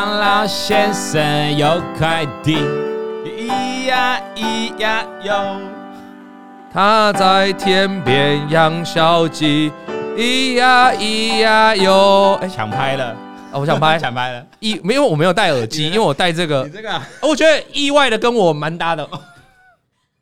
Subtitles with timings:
[0.00, 2.56] 王老先生有块地，
[3.22, 5.60] 咿呀咿呀哟。
[6.72, 9.70] 他在天边养小鸡，
[10.16, 12.38] 咿呀咿呀哟。
[12.40, 13.08] 哎，抢拍了
[13.52, 13.52] 啊！
[13.52, 14.42] 我想拍， 抢拍了。
[14.60, 16.64] 意没有，我没有戴耳机，因为我戴这个。
[16.64, 19.06] 你这个，我觉得意外的跟我蛮搭的。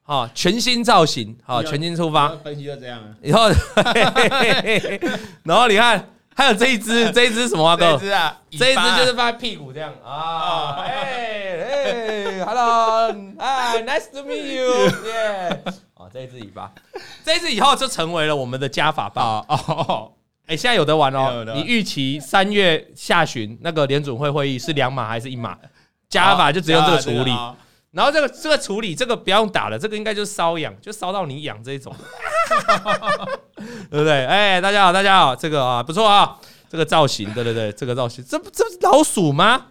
[0.02, 2.30] 好，全新造型，好，全新出发。
[2.42, 2.98] 分析就这样。
[3.22, 3.48] 以后，
[5.44, 6.04] 然后你看，
[6.38, 7.76] 还有这一只， 这一只什么啊？
[7.76, 10.76] 哥，这一只啊，这一只就是放在屁股这样啊。
[10.78, 10.92] 哎
[11.64, 15.72] 哎，Hello，哎，Nice to meet you，Yeah。
[15.94, 16.70] 啊，这一只尾巴，
[17.24, 20.12] 这一只以后就成为了我们的加法棒哦。
[20.46, 21.44] 哎，现在有得玩哦。
[21.56, 25.58] 你预期三月下旬那个联准会会议是两码还是一码？
[26.08, 27.36] 加法就只用这个处理。
[27.98, 31.92] 然后这个这个处理这个不用打了，这个应该就是瘙痒，就烧到你痒这一种，
[33.90, 34.24] 对不对？
[34.24, 36.38] 哎，大家好，大家好，这个啊不错啊，
[36.70, 39.66] 这个造型，对对对，这个造型，这这是老鼠吗？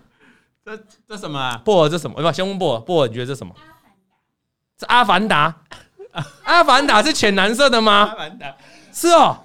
[0.65, 1.61] 这这什么啊？
[1.63, 2.21] 布尔这什么？
[2.21, 3.55] 不，先问布尔，布尔你觉得这什么？
[4.77, 5.61] 这阿凡达，
[6.43, 8.09] 阿凡达 是浅蓝色的吗？
[8.11, 8.53] 阿凡达
[8.91, 9.37] 是哦，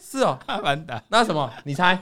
[0.00, 1.52] 是哦，阿凡达那什么？
[1.64, 2.00] 你猜？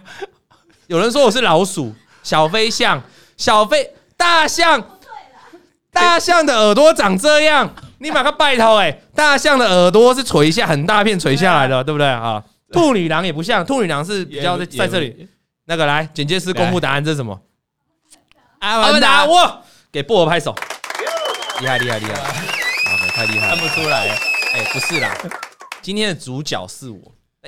[0.88, 3.02] 有人说我是老鼠，小飞象，
[3.38, 4.98] 小飞大象。
[5.92, 8.90] 大象的耳朵长这样，你把它拜托哎！
[9.14, 12.42] 大象的耳朵是垂下很大片垂下来的，对不对啊？
[12.72, 15.28] 兔女郎也不像，兔女郎是比较在在这里。
[15.66, 17.38] 那个来，剪接师公布答案，这是什么？
[18.60, 19.60] 阿凡达，哇！
[19.92, 20.54] 给布尔拍手，
[21.60, 22.12] 厉害厉害厉害！
[22.12, 22.32] 啊，
[23.14, 24.08] 太厉害，看不出来。
[24.54, 25.14] 哎，不是啦，
[25.82, 26.98] 今天的主角是我。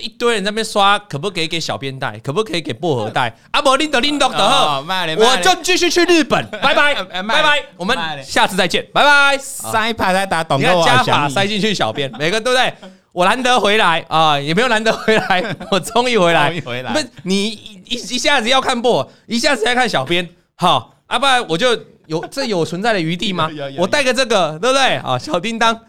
[0.01, 2.19] 一堆人在那边刷，可不可以给小编带？
[2.19, 3.33] 可不可以给薄荷带？
[3.53, 4.85] 阿伯林德林德德赫，
[5.19, 9.39] 我就继续去日本，拜 拜拜拜，我们下次再见，拜拜。
[9.39, 12.75] 塞一排在打懂哥，你看加法塞进去，小编每个对不对？
[13.13, 16.93] 我难得回来啊，也没有难得回来， 我终于回来，终于回来。
[16.93, 17.47] 不是你
[17.87, 21.69] 一一下子要看薄，一下子要看小编，好，啊不然我就
[22.07, 23.49] 有这有存在的余地吗？
[23.79, 24.97] 我带个这个，对不对？
[24.97, 25.83] 啊，小叮当，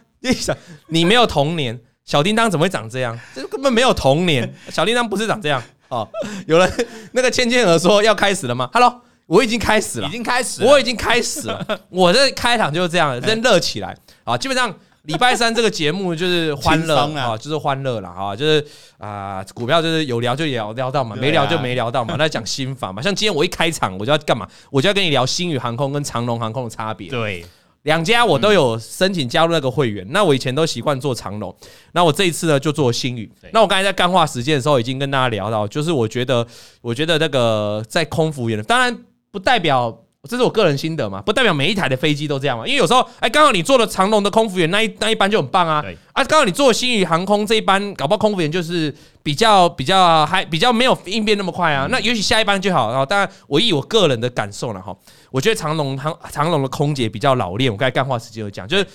[0.90, 1.80] 你没有童年。
[2.06, 3.20] 小叮当怎么会长这样？
[3.34, 4.54] 这根本没有童年。
[4.70, 6.08] 小叮当不是长这样哦。
[6.46, 11.66] 有人那个倩倩儿说要开始了吗？Hello，我已经开始了，已经开始了，我已经开始了。
[11.90, 14.38] 我的开场就是这样，真热起来啊！
[14.38, 14.72] 基本上
[15.04, 18.64] 礼拜三这个节目就是欢乐啊，就是欢乐了啊，就是
[19.00, 22.16] 啊，股票就是有聊就聊聊到嘛，没聊就没聊到嘛。
[22.20, 24.48] 那讲心法嘛，像今天我一开场我就要干嘛？
[24.70, 27.10] 我就要跟你聊星宇航空跟长龙航空的差别。
[27.10, 27.44] 对。
[27.86, 31.56] 两家我都有申请加入那个会员，那我以前都习惯做长龙，
[31.94, 33.32] 那我这一次呢就做星宇。
[33.54, 36.46] 那我刚才在干话时间的时候已经跟大家聊到，就是我觉得，
[36.82, 38.96] 我觉得那个在空服员，当然
[39.32, 40.02] 不代表。
[40.28, 42.66] 这是我个人心得嘛，不代表每一台的飞机都这样嘛。
[42.66, 45.86] 因为有时候，哎，刚好你做了长龙的空服员那一那一班就很棒啊。
[46.14, 48.92] 啊，刚好你坐星宇航空这一班，搞不好空服员就是
[49.22, 51.88] 比较比较还比较没有应变那么快啊。
[51.92, 52.90] 那也许下一班就好。
[52.90, 54.98] 然后，当然我以我个人的感受了哈，
[55.36, 57.70] 我觉得长隆长长隆的空姐比较老练。
[57.70, 58.88] 我刚才干话时间有讲，就是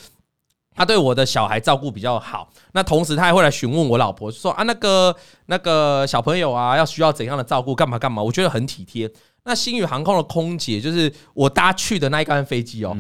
[0.75, 2.51] 他对我的小孩照顾比较好。
[2.73, 5.15] 那同时他还会来询问我老婆说啊，那个
[5.47, 8.23] 那个小朋友啊，要需要怎样的照顾，干嘛干嘛？
[8.23, 9.13] 我觉得很体贴。
[9.45, 12.97] 那星宇航空的空姐就是我搭去的那一班飞机哦，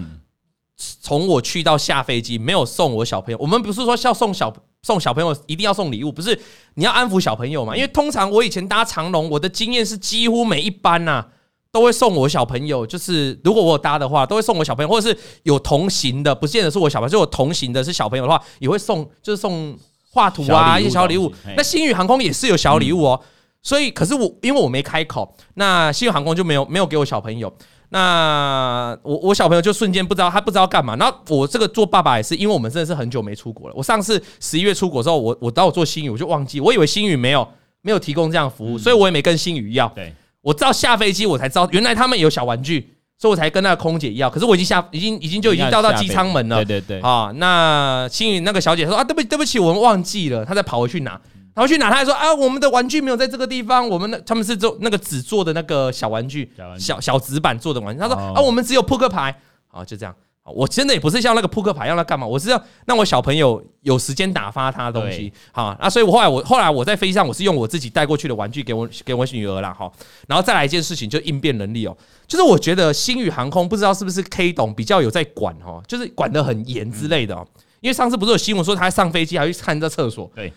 [0.76, 3.38] 从我去到下飞机没有送我小朋友。
[3.40, 6.38] 我们不是说要送小送小朋友一定要送礼物，不是
[6.74, 7.74] 你要安抚小朋友嘛？
[7.74, 11.24] 因为通常我以前搭长龙，我的经验是几乎每一班呐
[11.72, 12.86] 都会送我小朋友。
[12.86, 19.76] 就是如果我有搭的话，都会送我小朋友，或者是有同行的，不见得是我小朋友，就我同行的是小朋友的话，也会送，就是送
[20.10, 21.32] 画图啊一些小礼物。
[21.56, 23.20] 那星宇航空也是有小礼物哦。
[23.62, 27.52] 所以，可是我因为我没开口，那星宇航空就没有没有给我小朋友。
[27.90, 30.96] 那我我小朋友就瞬间不知道他不知道干嘛。
[30.96, 33.74] 然后我这个做爸爸也是，因为我们真的是很久没出国了。
[33.76, 37.46] 我上次十一月出国之后，我我当我做星宇，我就忘记，我以为星宇没有
[37.82, 39.88] 没有提供这样服务，所以我也没跟星宇要。
[39.88, 44.30] 对，我知道下飞机我才知道，原来他们有小玩具，所以我才跟那个空姐要。
[44.30, 46.64] 可是我已经下，已经已经就已经到到机舱门了。
[46.64, 47.00] 对对对。
[47.00, 51.20] 啊，那幸运那个小姐说啊，对不起对不起，我们忘记了，她再跑回去拿。
[51.52, 58.00] 跑回去拿，他还说啊，我们的玩具没有在这个地方，我们的他们是做那个纸做的那个小玩具，小小纸板做的玩具。
[58.00, 59.36] 他说啊，我们只有扑克牌，
[59.66, 60.14] 好就这样。
[60.44, 65.32] 我真的也不是像那个扑克牌要他干嘛，我是要让我小朋友有时间打发他的东西。
[65.52, 69.90] 好，那所以我后来我后来我在飞机上，我是用我自己带过去的玩具给我给我女儿了哈。
[70.26, 71.96] 然后再来一件事情，就应变能力哦，
[72.26, 77.46] 就是我觉得星宇航空不知道是不是 K 董比较有在管哦，就是管得很严之类的哦。
[77.80, 80.52] 因为上次不是有新闻说他上飞机还去看这厕所，对。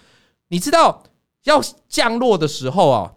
[0.49, 1.01] 你知道
[1.45, 3.11] 要降落的时候啊，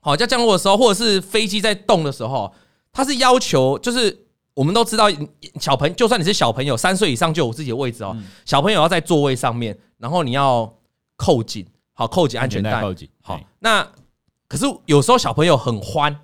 [0.00, 2.52] 好，要降落的时候，或者是飞机在动的时候，
[2.92, 5.08] 他是要求，就是我们都知道，
[5.60, 8.16] 小朋友就算你是小朋友，三岁以上就有自己的位置哦。
[8.44, 10.72] 小朋友要在座位上面，然后你要
[11.16, 13.08] 扣紧，好，扣紧安全带，扣紧。
[13.22, 13.86] 好，那
[14.48, 16.14] 可是有时候小朋友很欢，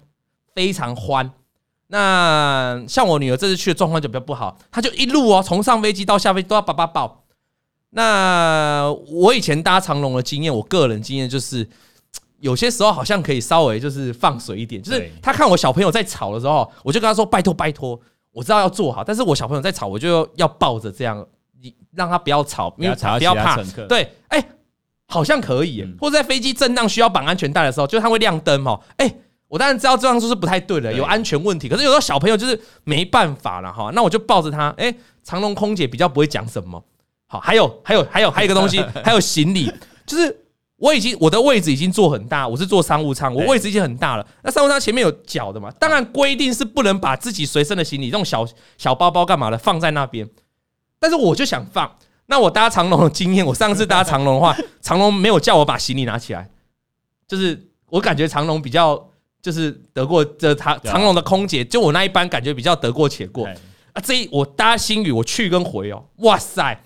[0.54, 1.30] 非常欢，
[1.86, 7.24] 那像我女儿这次去的状况就比较不好，她就一路哦，从上飞机到下飞机都要爸爸抱。
[7.90, 11.66] 那我以前搭长龙的经验，我个人经验就是，
[12.40, 17.98] 有些时候好像可以稍微就是放水一点，就是他看我小朋友在吵的时候，我就跟他说拜托拜托，
[18.38, 21.26] 我知道要做好，但是我小朋友在吵，我就要抱着这样，
[21.61, 24.49] 你让他不要吵，不要吵，不要怕，对，哎，
[25.08, 29.12] 好像可以，或者在飞机震荡需要绑安全带的时候，就他会亮灯哦，哎。
[29.50, 31.70] 我当然知道这样做是不太对的，有安全问题。
[31.70, 34.69] 可是有时候小朋友就是没办法了哈，那我就抱着他。
[34.76, 34.94] 哎，
[35.25, 36.84] 长隆空姐比较不会讲什么。
[37.26, 39.73] 好，还有还有还有还有一个东西， 还有行李，
[40.05, 40.38] 就是
[40.78, 44.26] 我已经我的位置已经坐很大，我是坐商务舱，我位置已经很大了。
[44.42, 45.70] 那商务舱前面有脚的嘛？
[45.78, 48.46] 当然规定是不能把自己随身的行李，这种小
[48.76, 50.28] 小包包干嘛的放在那边。
[50.98, 51.96] 但是我就想放。
[52.26, 56.48] 那我搭长龙的经验，我上次搭长龙的话， 长龙没有叫我把行李拿起来，
[57.26, 59.08] 就是我感觉长龙比较。
[59.40, 64.02] 就是得过这长长龙的空姐，就我那一班感觉比较得过且过啊。
[64.02, 66.82] 这一我搭新宇，我去跟回哦，哇塞！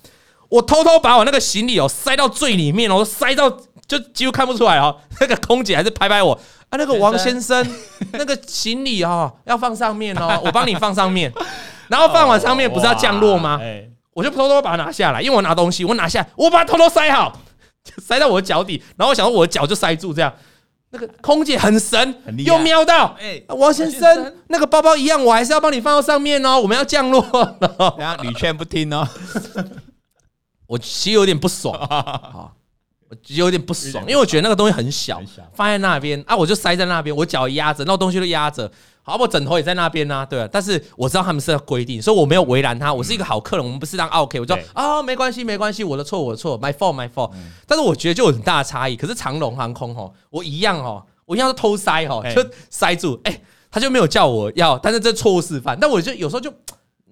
[0.51, 4.97] 我偷偷把我那个行李哦塞到最里面哦，塞到就几乎看不出来哦。
[5.21, 6.33] 那个空姐还是拍拍我
[6.69, 7.67] 啊，那个王先生，
[8.13, 11.33] 那个行李哦要放上面哦， 我帮你放上面。
[11.89, 13.61] 然后放完上面不是要降落吗？
[14.15, 17.39] 我就偷偷把它拿下来，因为我拿东西，我拿下来，我把它偷偷塞好，
[17.99, 20.33] 塞到我的脚底，然后我想说我的脚就塞住这样。
[20.95, 22.15] 那个空姐很神，
[22.45, 26.61] 又瞄到，哎，王先生，那个包包一样，我还是要帮你放到上面哦。
[26.61, 29.09] 我们要降落了，然后屡劝不听哦，
[30.67, 32.51] 我其实有点不爽啊，
[33.13, 35.21] 我有点不爽，因为我觉得那个东西很小，
[35.55, 38.71] 放在那边啊，我就塞在那边，我脚压着，那个东西都压着。
[39.05, 42.95] 好，我枕头也在那边呢，对啊，但是我知道他们是要规定，所以我没有为难他。
[42.95, 47.33] 我是一个好客人，我们不是当 OK，我说啊，没关系，没关系，我的错，我的错，my fault，my fault。
[47.67, 48.95] 但是我觉得就有很大的差异。
[48.95, 53.41] 可是长龙航空哦，我一样哦，我一样是偷塞哦，就塞住，哎，
[53.73, 55.77] 他就没有叫我要，但是这错误示范。
[55.81, 56.53] 但我就有时候就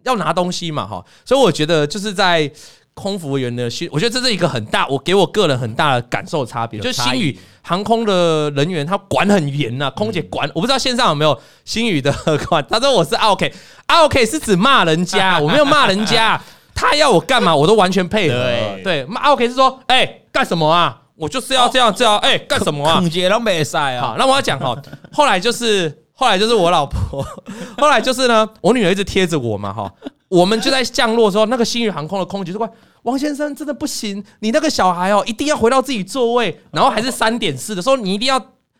[0.04, 2.50] 要拿东西嘛哈，所以我觉得就是在。
[2.94, 6.78] 空服员的训，我觉得这是一个很大，我给我个人很大的感受差别。
[6.80, 12.12] 就是星宇航空的人员，他管很严呐，空姐管，我不知道线上有没有星宇的
[12.48, 12.64] 管。
[12.68, 16.40] 他说我是 OK，OK 是指骂人家，我没有骂人家，
[16.74, 18.36] 他要我干嘛，我都完全配合。
[18.84, 20.96] 对，骂 OK 是说，哎，干什么啊？
[21.16, 22.96] 我就是要这样这样，哎，干什么啊？
[23.00, 24.08] 空姐都没塞啊。
[24.08, 24.74] 好，那我要讲哈，
[25.12, 27.22] 后来就是后来就是我老婆，
[27.76, 29.92] 后来就是呢，我女儿一直贴着我嘛哈，
[30.30, 32.66] 我们就在降落的时候，那个星宇航空的空姐就说。
[33.02, 38.38] 王先生真的不行，你那个小孩哦，一定要回到自己座位，然后还是三点四的时候，你一定要。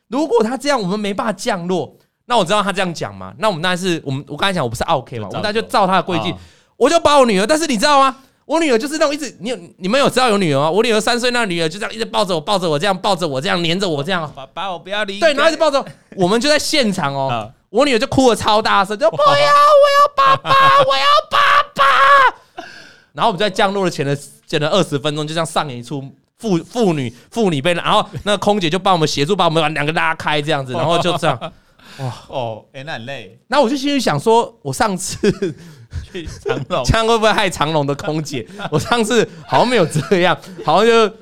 [0.08, 1.96] 如果他这样，我们没办法降落。
[2.26, 3.32] 那我知道他这样讲嘛？
[3.38, 6.34] 那我们当然是我们我刚才讲我不是 OK 嘛，我们大家就照他的规矩。
[6.76, 8.14] 我就把我女儿，但是你知道吗？
[8.44, 10.70] 我女儿就是那种一直，你有你们有知道有女儿吗？
[10.70, 15.18] 我女儿三岁，那女儿就这样一直抱着我，抱着我这样抱着我这样黏着我这样，把把我不要离。
[15.18, 15.82] 对，然后一直抱着
[16.16, 20.50] 我们就在现场哦，我女儿就哭的超大声，就 不要，我要爸爸，
[20.86, 22.64] 我要爸爸。
[23.12, 26.00] 然后我们在降落的前的前的二十分钟，就这样上演一出
[26.38, 31.38] 父父女父女被，然后那空姐就帮我们协助，把我们两个拉开这样子，然后就这样，
[31.98, 33.38] 哇哦，哎，那很累。
[33.48, 35.30] 那我就心里想说，我上次
[36.10, 38.46] 去长隆， 这样会不会害长隆的空姐？
[38.70, 41.14] 我上次好像没有这样，好像就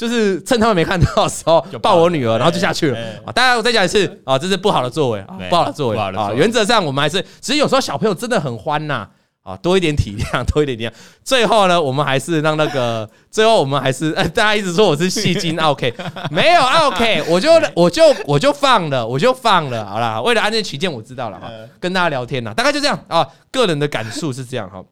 [0.00, 2.98] 就是趁他们没看到的时候抱我女儿，然后就下去了。
[3.26, 6.32] 啊，大家我再讲一次啊，这是不好的作为，不好的作为啊。
[6.34, 9.06] 原则上我们还是，只是有时候小朋友真的很欢呐。
[9.42, 10.92] 啊，多一点体谅， 多一点体谅。
[11.22, 15.92] 最后呢，我们还是让那个， 最后我们还是，大家一直说我是戏精，OK，
[16.30, 24.82] 没有 OK， 我就我就我就放了，我就放了，好啦，为了安全起见，我知道了哈，跟大家聊天了，大概就这样啊，个人的感受是这样哈。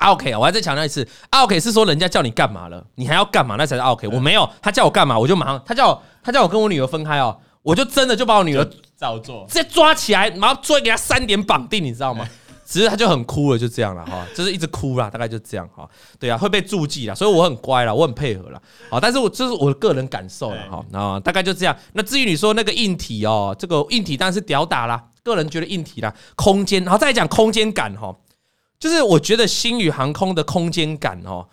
[0.00, 4.08] OK，我还再强调一次，OK 是说人家叫你干嘛了，你还要干嘛，那才是 OK。
[4.08, 8.66] 我没有，他叫我干嘛，我就马上，他叫我，他叫我跟我女儿分开哦，我就真的就把我女儿
[8.96, 12.26] 照做，直接抓起来，然后追给他三点绑定，你知道吗？
[12.64, 15.86] 只是他就很哭了，就这样了哈，就是一直哭啦，大概就这样哈。
[16.20, 18.62] 对啊，会被注记啦，所以我很乖啦，我很配合啦。
[18.88, 20.84] 好，但是我这是我的个人感受了哈。
[20.92, 21.76] 啊，大概就这样。
[21.94, 25.04] 那至于你说那个硬体哦，这个硬体当然是屌打啦。
[25.24, 28.14] 个人觉得硬体啦，空间，然后再讲空间感哈，
[28.80, 31.46] 就是我觉得星宇航空的空间感哦，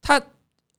[0.00, 0.22] 他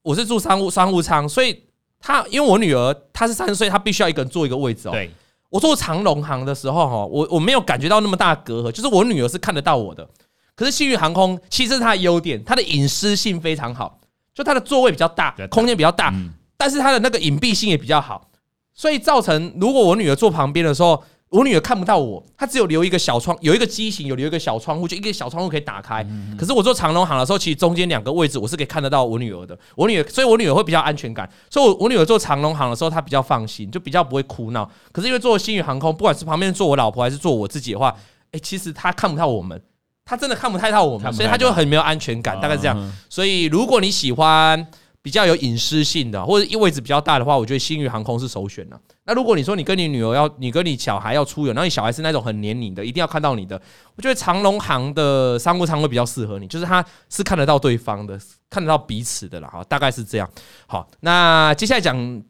[0.01, 1.61] 我是住商务商务舱，所以
[1.99, 4.91] 他因为我女儿她是三岁，她必须要一个人坐一个位置哦。
[4.91, 5.11] 对。
[5.49, 10.07] 我坐长龙航的时候，哈，我我没有感觉到那么大隔阂，就是我女儿是看得到我的。
[10.55, 13.99] 可是星宇航空其实是它的优点，它的隐私性非常好，
[14.33, 16.13] 就它的座位比较大，空间比较大，
[16.55, 18.31] 但是它的那个隐蔽性也比较好，
[18.73, 21.03] 所以造成如果我女儿坐旁边的时候。
[21.33, 26.05] 我女儿看不到我，她只有留一个小窗，有一个机型有留一个小窗户，就一个小窗户可以打开。
[26.37, 29.57] 可是我坐长龙航的时候，其实中间两个位置我是可以看得到我女儿的。
[29.75, 31.27] 我女儿，所以我女儿会比较安全感。
[31.49, 34.69] 所以我我女儿坐长龙航的时候，她比较放心，就比较不会哭闹。
[34.91, 37.95] 可是因为坐星宇航空，不管是旁边坐我老婆还是坐我自己的话，
[38.31, 39.59] 哎，其实她看不到我们，
[40.05, 42.93] 她真的看不太到我们，所以她就很没有安全感，大概是这样。
[43.09, 44.67] 所以如果你喜欢。
[45.03, 48.79] 比较有隐私性的，或者位置比较大的话，我觉得星宇航空是首选的。
[49.03, 53.62] 那如果你说你跟你女儿要，你跟你小孩要出游，然后你小孩是那种很黏你的，一定要看到你的，
[53.98, 58.17] 我觉得长龙航的商务舱会比较适合你，就是它是看得到对方的，
[58.50, 59.48] 看得到彼此的了。
[59.50, 60.29] 哈，大概是这样。
[60.67, 62.24] 好，那接下来讲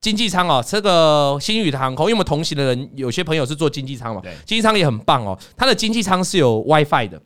[0.00, 7.20] 经济舱哦，这个星宇的航空，因为我们同行的人有些朋友是做经济舱嘛，经济舱也很棒哦，它的经济舱是有 WiFi 的，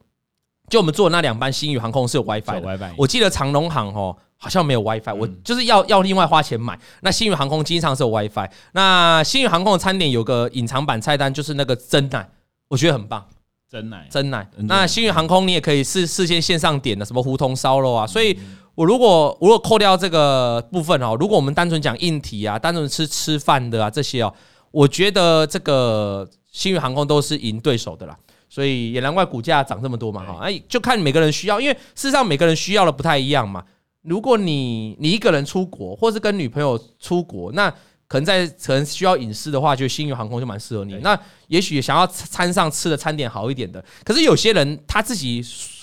[0.73, 2.63] 就我们坐的那两班新宇航空是有 WiFi 的。
[2.63, 4.17] WiFi，我记得长龙航哦。
[4.39, 6.77] 好像没有 WiFi，我就是要要另外花钱买。
[7.03, 8.51] 那新宇航空经常是有 WiFi。
[8.73, 12.29] 那新宇航空的餐点有个隐藏版菜单，就是那个真奶，
[12.67, 13.25] 我觉得很棒。
[13.71, 14.49] 真奶，真奶。
[14.63, 18.05] 那新宇航空你也可以事事先线上点的，什么胡同烧肉啊。
[18.05, 18.37] 所以
[18.75, 24.35] 我如果如果扣掉这个部分哦，如果我们单纯讲硬体啊，单纯吃吃饭的啊这些哦，
[24.73, 28.19] 我觉得这个新宇航空都是赢对手的啦。
[28.53, 30.41] 所以也难怪股价涨这么多嘛哈。
[30.43, 33.65] 哎，就看每个人需要，因为事实上每个人需要的不太一样嘛。
[34.03, 37.71] 如果你你一个人出国，或是跟女朋友出国，那
[38.07, 40.97] 可能在可能需要隐私的话，就星宇航空就蛮适合你。
[40.97, 45.41] 那也许想要餐上吃的餐点好一点的，可是有些人他自己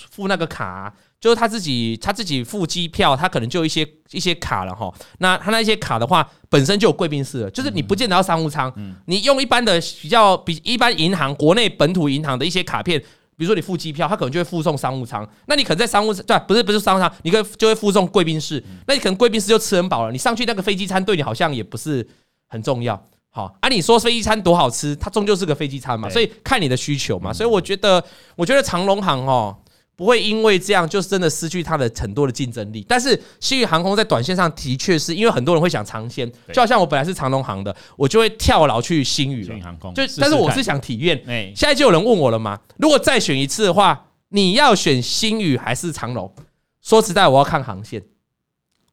[0.08, 4.92] 付那个卡，就是他自己他自己付机票，他可能就一些一些卡了哈。
[5.18, 8.72] 那他那些卡的话，本身就有贵宾室了，就是你不见得要商务舱，
[9.06, 13.02] 你用一般的比较比一般银行国内本土银行的一些卡片。
[13.36, 15.26] 比如说你付机票，他可能就会附送商务舱。
[15.46, 18.62] 那你可能在商务对，不是不是商务舱，你可以就会附送贵宾室。
[18.86, 22.06] 那你可能贵宾室就吃很饱了，你上去那个飞机餐对你好像也不是
[22.48, 23.02] 很重要。
[23.30, 27.32] 好，啊，你说飞机餐多好吃，它终究是个飞机餐嘛，所以看你的需求嘛。
[27.32, 28.04] 所以我觉得，
[28.36, 29.56] 我觉得长龙航哦。
[30.00, 39.54] 不会因为这样就真的失去它的很多的竞争力，但是星宇航空在短线上的确是因为很多人会想尝鲜，就好像我本来是长荣航的，我就会跳牢去新宇了。
[39.94, 41.22] 就但是我是想体验。
[41.54, 46.34] 现在就有人问我了嘛，如果再选一次的话，你要选新宇还是长荣？
[46.80, 48.02] 说实在，我要看航线，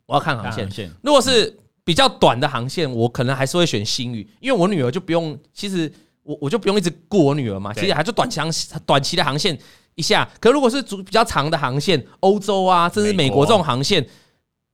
[0.07, 0.91] 我要看航线。
[1.01, 5.89] 如果是比较短的航线，我可能还是会选新宇，因为我女儿就不用，其实
[6.23, 8.51] 我我就不用一直顾我女儿嘛，其实还是短长
[8.85, 9.57] 短期的航线。
[9.97, 14.07] 一下，可如果是主比较长的航线，欧洲啊，甚至美国这种航线，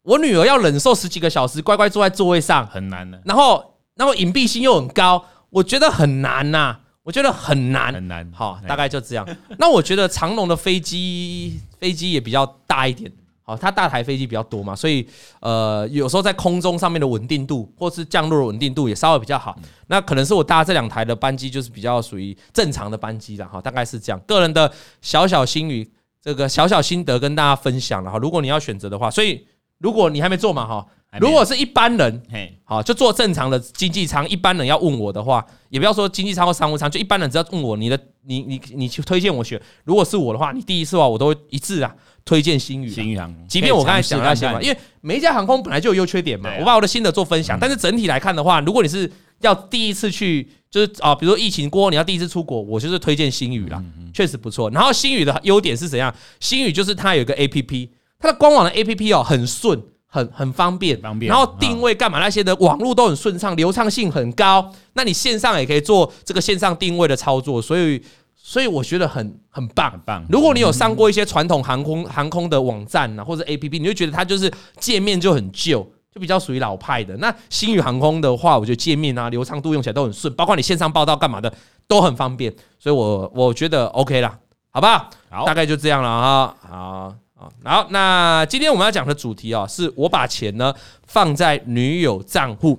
[0.04, 3.20] 我女儿要忍受十几个小时，乖乖坐在座位上，很难的。
[3.24, 8.30] 然后，然后隐蔽性又很高，我觉得很难呐，我觉得很难，很难。
[8.34, 9.26] 好，大概就这样。
[9.58, 13.10] 那我觉得长龙的飞机，飞机也比较大一点。
[13.46, 15.06] 好，它大台飞机比较多嘛，所以
[15.42, 19.54] 呃，有时候在空中上面的稳定度，或是降落的稳定度也稍微比较好。
[19.88, 24.20] 那可能是我搭这两台的班机就是比较属于正常的班机了哈，大概是这样。
[24.22, 24.72] 个人的
[25.02, 28.18] 小小心语，这个小小心得跟大家分享了哈。
[28.18, 29.46] 如果你要选择的话，所以
[29.80, 30.88] 如果你还没做嘛哈，
[31.20, 32.24] 如果是一般人，
[32.64, 34.28] 好就做正常的经济舱。
[34.30, 39.62] 一般人要问我的话，也不要说经济舱或商务舱，就一般人只要问我你的，你你你去推荐我选。
[39.84, 41.94] 如果是我的话，你第一次的话我都会一致啊。
[42.26, 46.50] 推荐新宇，新宇航空，即便我刚才讲那些嘛，因为每一家航空本来就有优缺点嘛。
[46.60, 49.12] 我把我的心得做分享，但是整体来看的话，如果你是
[49.42, 54.70] 要第一次去，就是啊，比如说疫情过后你要第一次出国，我就是推荐新宇啦，确实不错。
[54.70, 56.14] 然后新宇的优点是怎样？
[56.40, 57.90] 新宇就是它有一个 APP，
[58.20, 61.30] 它的官网的 APP 哦很顺，很很方便，方便。
[61.30, 64.74] 然后定位干嘛那些的网络都很顺畅，流畅性很高。
[64.94, 68.02] 那你线上也可以做这个线上定位的操作，所以。
[68.46, 70.22] 所以我觉得很很棒，很棒。
[70.30, 75.82] 如果你有上过一些传统航空航空的网站啊，或者 APP，你就觉得它就是界面就很旧，
[76.14, 77.16] 就比较属于老派的。
[77.18, 81.52] 那星宇航空的话，我觉得界面啊、流畅度用起来都很顺，包括你线上报道干嘛的
[81.88, 82.54] 都很方便。
[82.78, 84.38] 所以我我觉得 OK 啦，
[84.72, 85.10] 好不好？
[85.30, 86.54] 好，大概就这样了啊。
[86.60, 87.88] 好，好，好。
[87.92, 90.74] 那今天我们要讲的主题啊，是我把钱呢
[91.08, 92.78] 放在女友账户。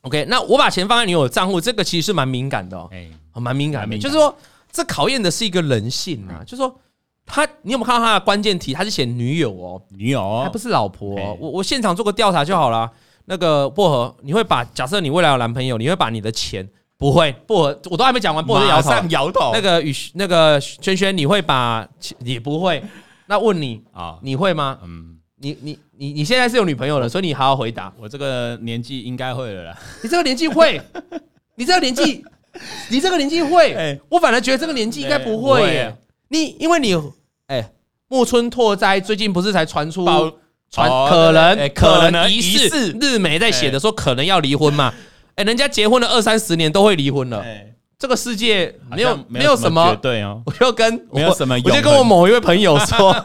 [0.00, 4.34] OK，那我把钱放在女友账户，这个其实是蛮敏感的哦，哎，蛮敏感的，就是说。
[4.70, 6.74] 这考验的是一个人性啊，就是说
[7.26, 8.72] 他，你有没有看到他的关键题？
[8.72, 11.14] 他是写女友哦，女友还不是老婆。
[11.38, 12.90] 我我现场做个调查就好了。
[13.26, 17.30] 那个薄荷，你会把假设你未来有男朋友，你会把你的钱不会？
[17.46, 19.50] 薄荷我都还没讲完，薄荷摇头摇头。
[19.52, 21.86] 那个雨那个轩轩，你会把
[22.24, 22.82] 也不会？
[23.26, 24.78] 那问你啊，你会吗？
[24.82, 27.92] 嗯，你你你你现在是有女朋友了，所以你好好回答。
[27.98, 29.78] 我这个年纪应该会了啦。
[30.02, 30.80] 你这个年纪会？
[31.56, 32.24] 你这个年纪？
[32.90, 35.96] 你这个年纪会、欸，我反而觉得这个年纪应该不会耶、欸。
[36.28, 36.94] 你因为你，
[37.46, 37.72] 哎、欸，
[38.08, 40.04] 木村拓哉最近不是才传出
[40.70, 44.92] 传可能、欸、可能疑似日媒在写的说可能要离婚嘛？
[45.36, 50.42] 哎、欸，人家结婚了二三十年都会离婚了、欸，这个世界没有没有什么对哦。
[50.46, 53.16] 我就跟没有什么，我就跟我某一位朋友说，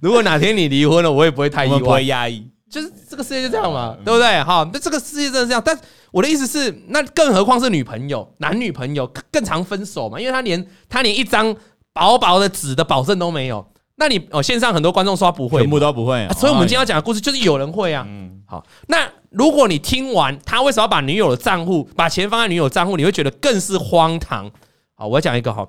[0.00, 2.46] 如果哪天你离婚了，我也不会太意外，不会压抑。
[2.70, 4.42] 就是这个世界就这样嘛，对不对？
[4.42, 5.78] 哈，那这个世界真的这样，但。
[6.12, 10.18] 我的意思是，那更何况是女朋友、男女朋友更常分手嘛？
[10.18, 11.54] 因为他连他连一张
[11.92, 13.66] 薄薄的纸的保证都没有。
[13.96, 16.28] 那你哦，线上很多观众说他不会，全部都不会。
[16.38, 18.04] 所以我们今天要讲的故事就是有人会啊。
[18.06, 24.50] 嗯，好，那如果你听完他为什么要把女友的账户把钱放在女友账户，你会觉得更是荒唐。
[24.94, 25.66] 好，我要讲一个哈，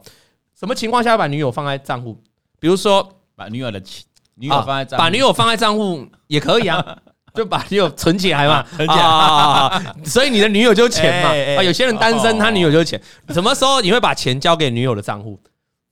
[0.60, 2.22] 什么情况下要把女友放在账户？
[2.60, 4.03] 比如说把女友的钱，
[4.36, 6.98] 女友放在把女友放在账户也可以啊。
[7.38, 11.29] 就把女友存起来嘛， 存起来，啊， 所以你的女友就是钱嘛。
[11.58, 13.00] 啊，有些人单身，他女友就是钱。
[13.29, 15.39] 什么时候你会把钱交给女友的账户？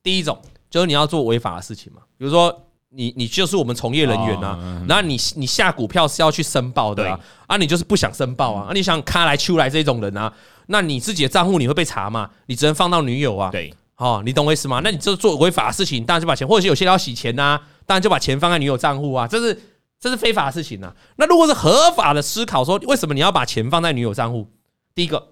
[0.02, 0.38] 第一种
[0.68, 2.54] 就是你要做违法的事情嘛，比如说
[2.90, 10.32] 你你就是我们从业人员啊，然后你你下股票是要去申报的啊，啊，你就是不想申报啊，啊，你想卡来出来这种人啊，
[10.66, 12.30] 那你自己的账户你会被查嘛？
[12.46, 14.80] 你只能放到女友啊，对，哦，你懂我意思吗？
[14.82, 19.58] 那你就做违法的事情，当然就把钱，或者是有些人要洗钱呐，当然就把钱放在女友账户啊，这是。
[19.98, 20.94] 这是非法的事情呐、啊。
[21.16, 24.46] 那如果是合法的思考，说为什么你要把钱放在女友账户？
[24.94, 25.28] 第一个，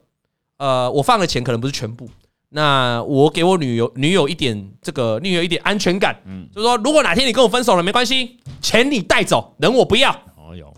[0.59, 2.09] 呃，我放的钱可能不是全部。
[2.51, 10.13] 那我给我女友女友一点这个女友一点安全感，嗯，就是说，如果哪天你跟我分手了，没关系，钱你带走，人我不要。
[10.37, 10.73] 哦哟，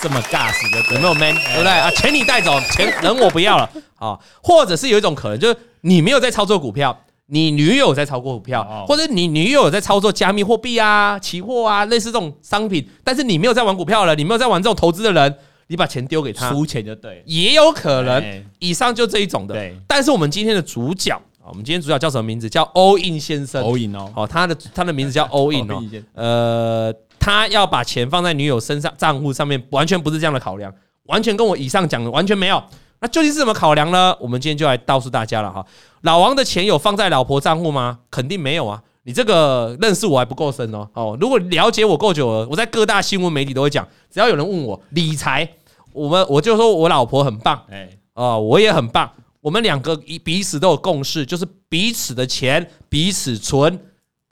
[0.00, 1.34] 这么尬死的，有没有 man？
[1.34, 1.90] 对不对啊？
[1.90, 4.18] 钱你带走，钱人我不要了啊。
[4.42, 6.96] 或者是有一种可能，就是你没有在操作股票。
[7.28, 15.34] 你女友在操作股票，或者你女友在操作加密货币啊、期货啊，类似这种商品，但是你没有在玩股票了，你没有在玩这种投资的人，
[15.66, 18.44] 你把钱丢给他，输钱就对，也有可能。
[18.60, 19.54] 以上就这一种的。
[19.54, 22.48] 对，但是我们今天的主角啊，我们今天主角叫什么名字？
[22.48, 23.60] 叫 All In 先生。
[23.64, 25.82] All In 哦，哦，他的他的名字叫 All In 哦。
[26.14, 30.72] 呃，他要把钱放在女友身上账户上面，完全不是这样的考量，
[31.06, 32.62] 完全跟我以上讲的完全没有。
[32.98, 34.16] 那究竟是怎么考量呢？
[34.18, 35.64] 我们今天就来告诉大家了哈。
[36.06, 37.98] 老王的钱有放在老婆账户吗？
[38.12, 38.80] 肯定没有啊！
[39.02, 40.88] 你这个认识我还不够深哦。
[40.94, 45.48] 哦，如果了解我够久了，我在各大新闻媒体都会讲，只要有人问我理财，
[45.92, 49.10] 我们我就说我老婆很棒，哎，哦，我也很棒。
[49.40, 53.80] 我们两个彼此都有共识，就是彼此的钱彼此存，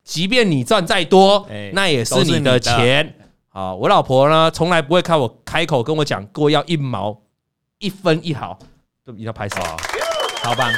[0.04, 3.16] 即便你赚再多，那也是你的钱。
[3.48, 7.20] 啊，我老婆呢，从来不会看我开口跟我讲过要一毛。
[7.80, 8.58] 一分一毫
[9.04, 9.56] 都一定要拍手，
[10.42, 10.72] 好棒！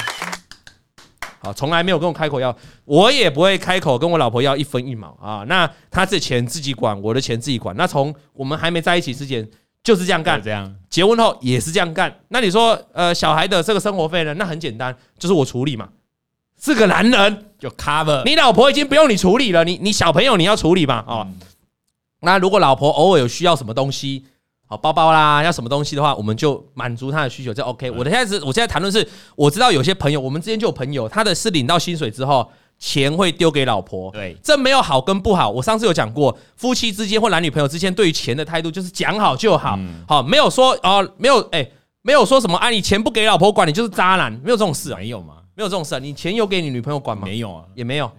[1.47, 5.45] 好，从来没有跟我开口要，我也不会开口跟我老婆要一分一毛啊。
[5.47, 7.73] 那他这钱自己管，我的钱自己管。
[7.77, 9.47] 那从我们还没在一起之前
[9.81, 12.13] 就是这样干，这样结婚后也是这样干。
[12.27, 14.33] 那你说，呃，小孩的这个生活费呢？
[14.33, 15.87] 那很简单，就是我处理嘛。
[16.61, 21.05] 是个男人就 cover，你老婆已经不用你处理了，你你小朋友你要处理嘛？
[21.07, 21.27] 哦，
[22.21, 24.25] 那如果老婆偶尔有需要什么东西？
[24.69, 27.89] 好包包啦，要什么东西的话，我们就满足他的需求，就 OK。
[27.89, 32.45] 我的现在是，我现在谈论是，我知道有些朋友，我们之间就有朋友，他的是领到薪水之后，
[32.77, 34.11] 钱会丢给老婆。
[34.11, 35.49] 对，这没有好跟不好。
[35.49, 41.65] 我上次有讲过，夫妻之间或男女朋友之间对于钱的态度就是讲好就好，好没有说哦，没有哎，
[42.01, 45.35] 没有说什么啊，你钱不给老婆管，你就是渣男，没有这种事啊，没有吗？
[45.55, 47.23] 没有这种事啊，你钱有给你女朋友管吗？
[47.25, 48.11] 没有啊，也没有。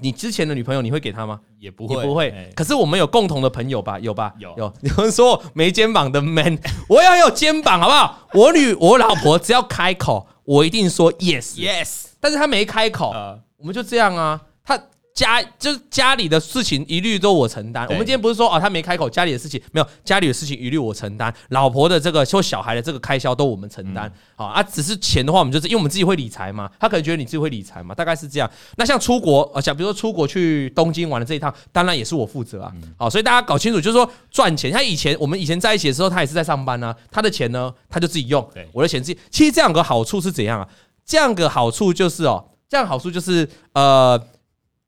[0.00, 1.40] 你之前的女朋友你会给她吗？
[1.58, 2.52] 也不会，也不会。
[2.54, 3.98] 可是我们有共同的朋友吧？
[3.98, 4.32] 有吧？
[4.38, 4.72] 有有。
[4.82, 8.28] 有人说没肩膀的 man，我要有肩膀好不好？
[8.34, 12.06] 我女我老婆只要开口，我一定说 yes yes。
[12.20, 13.12] 但是她没开口，
[13.56, 14.40] 我们就这样啊。
[14.64, 14.80] 她。
[15.20, 17.86] 家就是家里的事情一律都我承担。
[17.88, 21.32] 我们今天不是说哦，他没开口，家里的事情没有，家里的事情一律我承担。
[21.50, 24.10] 老婆的这个说小孩的这个开销都我们承担。
[24.34, 26.70] 好啊，只是钱的话，我们就是因为我们自己会理财嘛。
[26.80, 28.50] 他可能觉得你自己会理财嘛，大概是这样。
[28.76, 32.72] 那像出国啊，像比如说出国去东京玩的这一趟，当然也是我负责啊。
[32.96, 34.72] 好，所以大家搞清楚，就是说赚钱。
[34.72, 36.96] 他以前我们以前在一起的时候，他也是在上班啊。
[37.10, 38.48] 他的钱呢，他就自己用。
[38.72, 39.20] 我的钱自己。
[39.30, 40.68] 其实这样个好处是怎样啊？
[41.04, 44.20] 这样个好处就是哦，这样好处就是呃，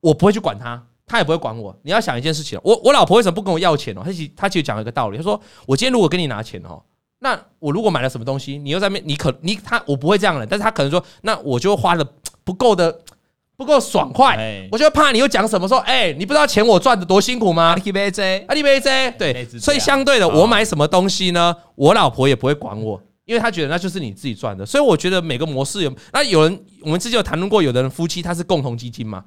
[0.03, 0.87] 我不会去管他。
[1.05, 1.77] 他也不会管我。
[1.83, 4.03] 你要想一件事情，我我老婆为什么不跟我要钱哦？
[4.03, 6.81] 他其实他其实讲了一个道理，他说我今天如果跟你拿钱哦，
[7.19, 12.07] 那我如果买了什么东西，你又在面，你可你他我不会这样的，但是他可能说，那我就花的
[12.45, 13.01] 不够的
[13.57, 17.71] 不够爽快，我就怕你又讲什么说，哎，你不知道钱我赚的多辛苦吗？
[17.71, 21.55] 阿里贝 J，阿里贝 J，对，所以相对的，我买什么东西呢？
[21.75, 24.65] 我老婆也不会管我，因为她觉得那就是你自己赚的。
[24.65, 29.23] 所以我觉得每个模式有，那有人我们之前有谈论过，有的人夫妻他是共同基金嘛。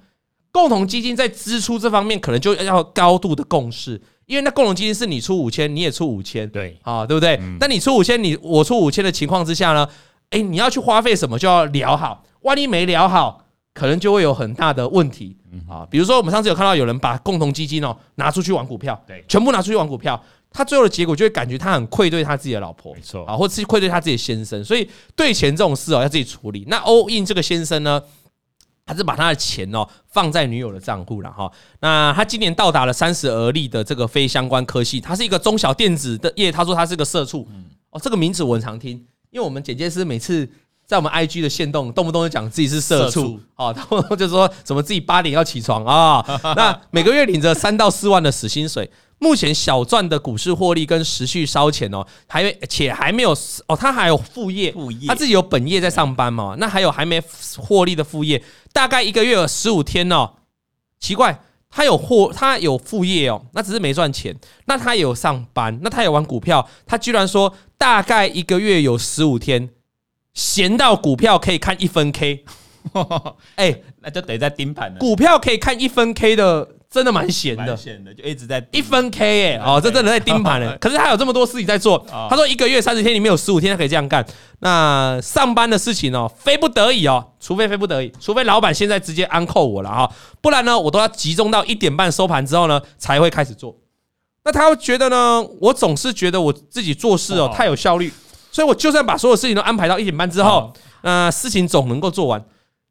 [0.55, 7.37] 共同基金在支出这方面可能就要高度的共识，因为那共同基金是你出五千，你也出五千，对，啊，对不对？
[7.59, 9.85] 但你出五千，你我出五千的情况之下呢，
[10.29, 15.35] 诶，你要去花费什么就要聊好，万一没聊好，可能就会有很大的问题
[15.69, 15.85] 啊。
[15.91, 26.63] 比如说我们上次有看到有人把共同基金哦拿出去玩股票，对，全部拿出去玩股票，他最后的结果就会感觉他很愧对他自己的老婆，没错啊，或是愧对他自己的先生，所以对钱这种事哦要自己处理。
[26.69, 28.01] 那 all in 这个先生呢？
[28.85, 31.51] 他是把他的钱哦放在女友的账户了哈。
[31.79, 36.51] 那他今年到达了三十而立的这个非相关科系，他是一个中小电子的业。
[36.51, 37.47] 他说他是个社畜，
[37.89, 38.91] 哦，这个名字我很常听，
[39.31, 40.47] 因为我们剪接师每次
[40.85, 46.23] 在我们 IG 的线动，动不动就讲自己是社畜，哦，动不动就说什么自己八点要起床啊。
[46.55, 48.89] 那每个月领着三到四万的死薪水。
[49.17, 53.31] 目前小赚的股市获利跟持续烧钱哦，还且还没有
[53.65, 57.23] 哦，他还有副业，副业他自己有本业在上班嘛，那还有还没
[57.57, 58.43] 获利的副业，
[58.75, 60.33] 大概一个月有十五天哦。
[60.99, 64.35] 奇怪，他有货，他有副业哦，那只是没赚钱。
[64.65, 69.69] 那他有上班，那他有玩股票，他居然说大概一个月有十五天
[70.33, 72.43] 闲到股票可以看一分 K，
[73.55, 74.99] 哎、欸，那就得在盯盘了。
[74.99, 76.75] 股票可以看一分 K 的。
[76.95, 80.73] 真的蛮闲的，闲的就一直在一分 K 哎哦，这真的在盯盘呢。
[80.79, 82.07] 可是他有这么多事情在做。
[82.29, 84.25] 他说一个月三十天里面有十五天他可以这样干。
[84.59, 93.75] 那上班的事情哦，非不得已哦，除非非不得已，除非老板现在直接安扣我了哈，不然呢，我都要集中到一点半收盘之后呢才会开始做。
[94.45, 98.09] 那他会觉得呢，我总是觉得我自己做事哦太有效率，
[98.53, 102.41] 所以我就算把所有事情都安排到一点半之后，那事情总能够做完。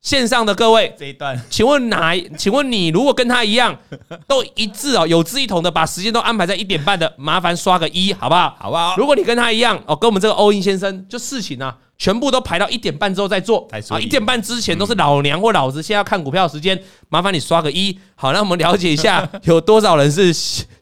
[0.04, 2.14] 线上的各位，这一段，请问哪？
[2.36, 3.74] 请问你如果跟他一样，
[4.28, 8.54] 都一致哦，有志一同的把时间都安排在一点半的，麻烦刷个一，好不好？
[8.60, 8.94] 好不好？
[8.98, 17.98] 如果你跟他一样哦，跟我们这个欧英先生，就事情啊，全部都排到一点半之后再做，啊，一点半之前都是老娘或老子现在要看股票的时间，麻烦你刷个一。
[18.14, 20.30] 好，那我们了解一下， 有多少人是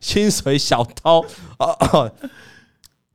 [0.01, 1.25] 薪水小偷？
[1.61, 2.11] 哦，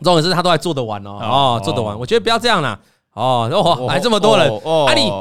[0.02, 2.00] 重点是他都还做得完哦，哦，做得完。
[2.00, 2.80] 我觉得不要这样啦。
[3.18, 4.94] 哦，哦，来这么多人啊！
[4.94, 5.12] 你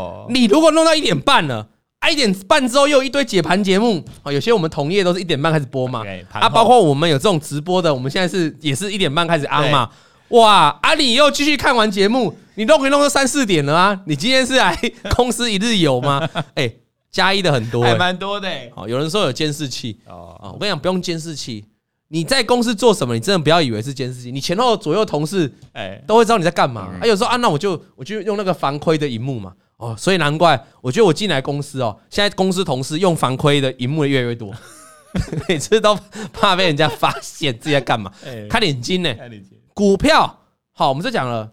[0.40, 1.66] 你如果弄到一点半了，
[2.00, 9.88] 啊，一点半之后又有一堆解盘节目啊，有些我们同业都是一点半开始播嘛，啊，包括我们有这种直播的，我们现在是也是一点半开始安嘛，
[10.28, 10.78] 哇！
[10.82, 14.00] 啊，你又继续看完节目，你都可以弄到三四点了啊！
[14.06, 14.78] 你今天是来
[15.16, 16.28] 公司一日游吗？
[16.54, 16.70] 哎，
[17.10, 18.48] 加一的很多，还蛮多的。
[18.74, 21.64] 哦，有人说有监视器哦，我跟你讲，不用监视器。
[22.08, 23.14] 你在公司做什么？
[23.14, 26.92] 你真的不要以为是监视器，你前后左右同事哎都会知道你在干嘛。
[27.00, 29.52] 啊，有时候啊，那我就我就用那个防窥的荧幕嘛。
[29.78, 34.50] 哦，所以难怪我觉得我进来公司哦，现在公司同事用防窥的荧幕越来越多，
[35.48, 35.98] 每次都
[36.32, 38.10] 怕被人家发现自己在干嘛。
[38.48, 39.14] 看眼睛呢，
[39.74, 40.38] 股票
[40.72, 41.50] 好，我们就讲了，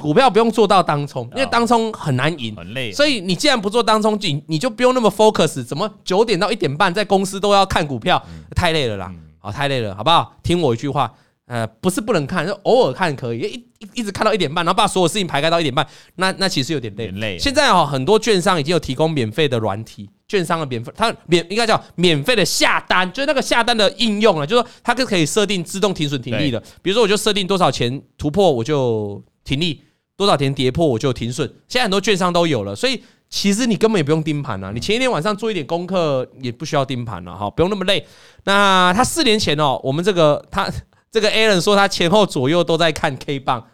[0.00, 2.90] 股票不用做到当冲，因为当冲很难赢，很累。
[2.90, 5.62] 所以你既然不做当冲，你你就不用那么 focus。
[5.62, 8.20] 怎么九点到一点半在公司都要看股票，
[8.56, 9.12] 太累了啦。
[9.40, 10.36] 好，太累了，好不好？
[10.42, 11.12] 听我一句话，
[11.46, 17.08] 呃，不是不能看，就偶尔看可以，一一一直看到一点半，然后把所有事情排开到一点半，那那其实有点累。
[17.12, 17.38] 累。
[17.38, 26.62] 现在哦，很多券商已经有提供免费的软体，券商的免费，它免应该叫免费的下单，就是那个下单的应用啊，就是说它是可以设定自动停损停利的。
[26.82, 29.82] 比如说，我就设定多少钱突破我就停利，
[30.16, 31.48] 多少钱跌破我就停损。
[31.66, 33.02] 现在很多券商都有了，所以。
[33.30, 38.04] 其实你根本也不用盯盘啊，你前一天晚上做一点功课也不需要盯盘了哈，不用那么累。
[38.44, 40.68] 那他四年前哦，我们这个他
[41.12, 43.64] 这个 Alan 说他前后左右都在看 K 棒，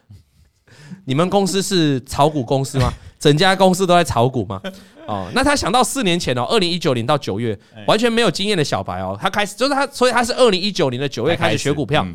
[1.07, 2.93] 你们公司是炒股公司吗？
[3.19, 4.61] 整家公司都在炒股吗？
[5.07, 12.07] 哦，那他想到四年前哦，二零一九年到九月，完全没有经验的小白哦，他开始就是他，所以他是二零一九年的九月开始学股票。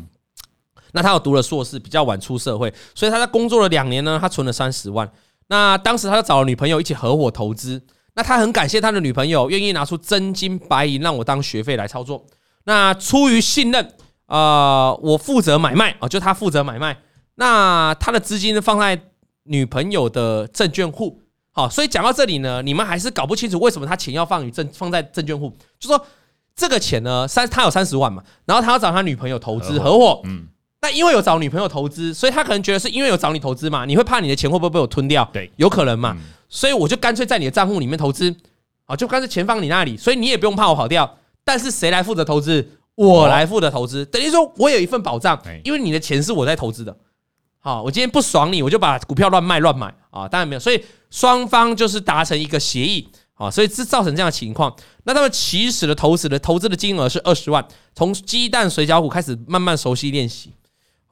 [0.92, 5.10] 那他有读了硕士，比较晚出社会，所以他在工作了两年呢，他存了三十万。
[5.48, 7.82] 那当时他就找了女朋友一起合伙投资，
[8.14, 12.24] 那他很感谢他的女朋友愿意拿出真金白银让我当学费来操作。
[12.64, 13.92] 那出于信任，
[14.26, 16.96] 呃，我负责买卖啊，就他负责买卖。
[17.34, 18.98] 那他的资金放在
[19.44, 26.06] 女朋友的证券户，好，所以讲到这里呢，你们还是搞不清楚为什么他钱要放于证放在证券户，就说
[26.54, 30.48] 这个钱呢，三他有三十万嘛，然后他要找他女朋友投资合伙，嗯。
[30.82, 35.28] 那因为有找女朋友投资，所以他可能觉得是因为有找你投资嘛，你会怕你的钱会不会被我吞掉？
[35.32, 36.16] 对，有可能嘛。
[36.48, 38.34] 所以我就干脆在你的账户里面投资，
[38.86, 41.18] 啊，就干脆钱放你那里，所以你也不用怕我跑掉。
[41.44, 42.78] 但是谁来负责投资？
[42.96, 46.94] 我来负责投资，等于说我有一份保障，因为你的钱是我在投资的。
[47.60, 50.60] 好，我今天不爽你，我就把股票乱卖乱买啊，当然没有。
[50.60, 54.74] 所以双方就是达成一个协议啊，所以是造成这样的情况。
[55.04, 57.64] 那他们起始的投资的投资的金额是二十万，
[57.94, 60.52] 从鸡蛋水饺股开始慢慢熟悉练习。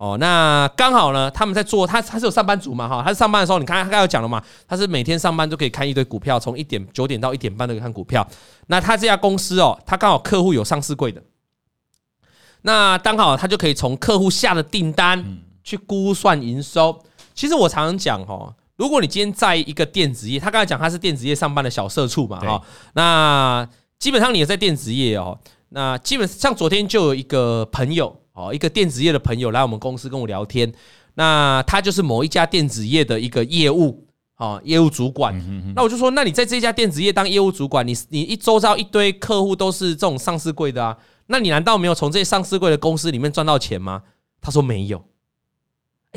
[0.00, 8.26] 哦，那刚好呢，他们在做，他他是有上班族嘛，哈，他是上班的时候，你看他刚刚有讲了嘛，他是每天上班都可以看一堆股票，从一点九点到一点半都可以看股票。
[8.68, 11.22] 那他这家公司哦，他刚好客户有上市柜的，
[12.62, 15.22] 那刚好他就可以从客户下的订单
[15.62, 16.98] 去估算营收。
[17.34, 22.62] 其实我常常讲哦，如果你今天在一个电子业，他刚才讲他是电子业上班的小社畜嘛，哈，
[22.94, 28.16] 那基本上你也在电子业哦，那基本上昨天就有一个朋友。
[28.32, 30.72] 哦，一个电子业的朋友来我们公司跟我聊天，
[31.14, 35.34] 那他就是某一家电子业的一个业务哦，业务主管。
[35.74, 44.02] 那我就说，那你在这家电子业当业务主管，你你一周遭一堆客户都是这种上市柜的啊，那你难道没有从这些上市柜的公司里面赚到钱吗？
[44.40, 45.04] 他说没有。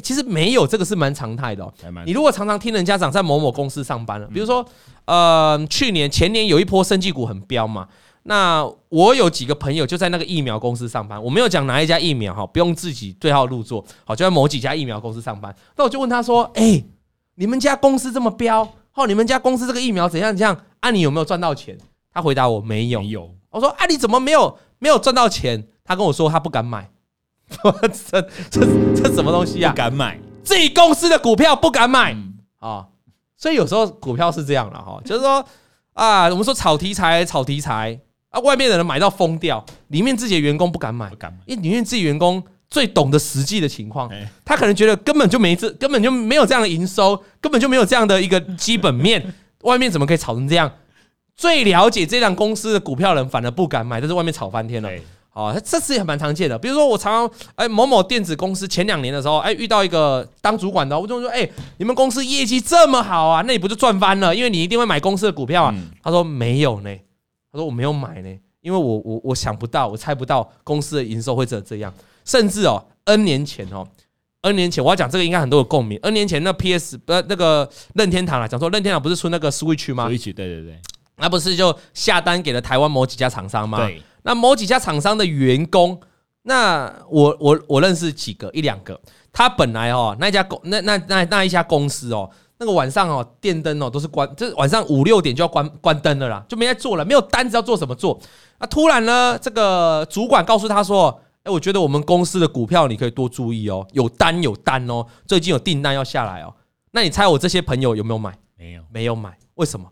[0.02, 1.72] 其实没有这个是蛮常态的哦。
[2.04, 4.66] 你如果常常听人家讲在某某公司上班了，比如说
[5.06, 7.88] 呃，去年前年有一波生技股很飙嘛。
[8.24, 15.54] 那我有几个朋友就在那个疫苗公司上班，我没有讲哪一家疫苗哈，不用自己对号入座，好，就在某几家疫苗公司上班。
[15.76, 16.84] 那我就问他说：“哎，
[17.36, 20.58] 你们家公司这么标，哦，你们家公司这个疫苗怎样怎样？
[20.80, 21.78] 啊，你有没有赚到钱？”
[22.14, 23.30] 他回答我：“没有。”有。
[23.50, 26.90] 我说：“啊，你怎么没有没有赚到钱？”他跟我说：“他不敢买。
[28.10, 28.62] ”这这
[28.96, 29.72] 这什么东西啊？
[29.72, 32.16] 不敢买自己公司的股票不敢买
[32.60, 32.88] 啊！
[33.38, 35.46] 所以有时候股票是这样了哈，就是说
[35.92, 38.00] 啊，我们说炒题材，炒题材。
[38.34, 38.40] 啊！
[38.40, 44.10] 外面的人买到疯掉，里面自己的员工不敢买，不敢买，因为里面自己员工最懂得实际的情况，
[44.44, 49.24] 他可能觉得根本就没这，根本就没有这样的营收，根本就没有这样的一个基本面，
[49.62, 50.72] 外面怎么可以炒成这样？
[51.36, 54.90] 最了解这辆公司的股票的人反而不敢买，但是外面炒翻天了。
[55.34, 56.58] 哦，这次也蛮常见的。
[56.58, 64.36] 比如说我常常哎，某某电子公司前两年的时候，哎，遇到一个当主管的，我就说，哎，你们公司业绩这么好啊，那你不就赚翻了？
[64.36, 65.76] 因为你一定会买公司的股票啊。
[66.04, 66.90] 他说没有呢。
[67.54, 71.94] 他说我没有买呢，因为我我我想不到，我猜不到公司的营收会这这样，
[72.26, 73.88] 甚至哦，N 年前哦
[74.42, 76.00] ，N 年前我要讲这个应该很多有共鸣。
[76.02, 80.80] N 年前那 PS 不那个任天堂啊，讲说任天堂不是出那个 Switch 吗？Switch 对对对，
[81.18, 83.86] 那不是就下单给了台湾某几家厂商吗？
[83.86, 86.02] 对，那某几家厂商的员工，
[86.42, 89.00] 那我我我认识几个一两个，
[89.32, 92.28] 他本来哦那家公那那那那一家公司哦。
[92.60, 98.20] 那个晚上哦，电灯哦都是关，这晚上五六点就要关关灯了啦，就没在做了，没有单子要做什么做？
[98.58, 106.54] 啊，突然呢，这个主管告诉他说：“哎，我觉得我们公司的股票你可以多注意哦，有单有单哦，最近有订单要下来哦。
[106.92, 108.38] 那你猜我这些朋友有没有买？
[108.58, 109.38] 没有，没有买。
[109.56, 109.90] 为什么？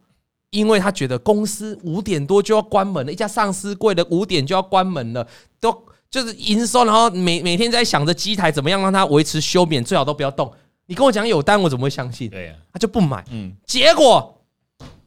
[0.51, 5.27] 因为他觉得公司五点多就要关门了，一家上市柜的五点就要关门了，
[5.59, 5.75] 都
[6.09, 10.51] 就是营收，然后每每天在想着机台怎么样让它维持休眠，最好都不要动。”
[10.91, 12.29] 你跟我讲有单，我怎么会相信？
[12.29, 13.23] 对呀，他就不买。
[13.31, 14.43] 嗯，结果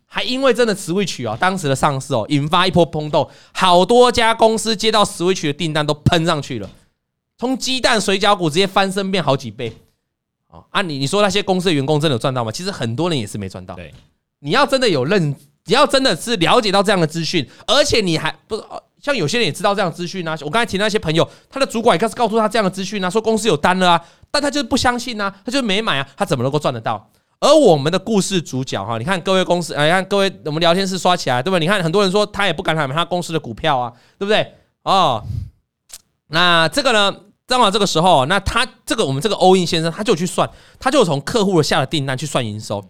[0.07, 6.71] 还因为真的 Switch 哦，当时的上市哦，引发一波轰动，好多家公司接到 Switch 的订单都喷上去了，
[7.37, 9.77] 从鸡蛋水饺股直接翻身变好几倍。
[10.49, 12.51] 哦啊，你你说那些公司的员工真的有赚到吗？
[12.51, 13.75] 其实很多人也是没赚到。
[13.75, 13.93] 对，
[14.39, 18.57] 你要真的有认，你要真的是了解到这样的资讯，而且你还不
[19.05, 20.35] 像有些人也知道这样资讯啊。
[20.41, 24.05] 我刚才提那些朋友，他的主管也开始告诉他这样的资讯啊，说公司有单了啊。
[24.31, 27.11] 但他就是不相信啊，他就没买啊，他怎么能够赚得到？
[27.41, 31.61] 而我们的故事主角哈，你看各位公司，哎，看各位，我们聊天室刷起来，对不对？
[31.61, 34.55] 你看很多人说他也不敢买他公司的股票啊，对不对？
[34.85, 35.23] 哦，
[36.29, 37.15] 那这个呢，
[37.47, 40.49] 正好这个时候，那他这个我们这个欧印先生他就去算，
[40.81, 42.83] 他就从客户的下的订单去算营收。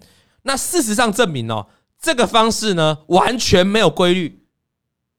[0.43, 1.67] 那事实上证明哦，
[2.01, 4.44] 这个方式呢完全没有规律，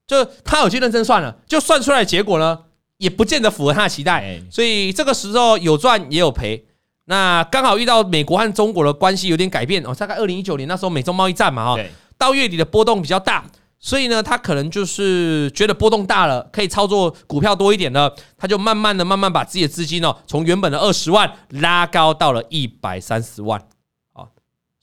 [0.08, 2.60] 就他有去认真算了，就算出来的结果呢。
[2.98, 6.66] 也不见得符合他的期待，所以这个时候有赚也有赔。
[7.08, 11.84] 那刚好遇到美国和中国的关系有点改变哦，大概二零一九年那时候美中贸易战嘛哈，
[12.18, 13.44] 到月底的波动比较大，
[13.80, 23.75] 所以呢，他可能就是觉得波动大了，可以操作股票多一点了，他就慢慢的、慢慢把自己的资金哦，从原本的二十万拉高到了一百三十万啊，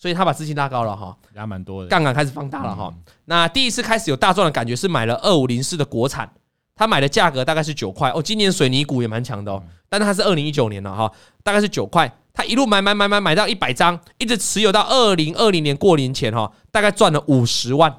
[0.02, 2.92] 所以他把资金拉高了哈，拉蛮多的，杠杆开始放大了哈。
[3.26, 6.28] 那第一次开始有大赚的感觉是买了二五零四的国产。
[6.74, 11.12] 他买的价格大概是九块哦，今年水泥股也蛮强的哦，但是他是二零一九年了哈，
[11.44, 17.94] 大概是九块，他一路买买买买买到一百张，一直持有到二零二零年过年前哈，大概赚了五十万。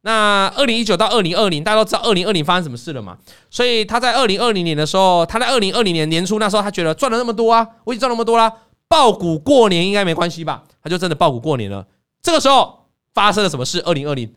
[0.00, 3.18] 那二零一九到二零二零，大家都知道二零二零发生什么事了嘛？
[3.50, 8.50] 所以他在二零二零年的时候，他在二零二零年年初那时候，他觉得赚了那么多啊，我已经赚那么多啦，
[8.88, 10.64] 抱股过年应该没关系吧？
[10.82, 11.86] 他就真的爆股过年了。
[12.22, 13.80] 这个时候发生了什么事？
[13.82, 14.34] 二零二零。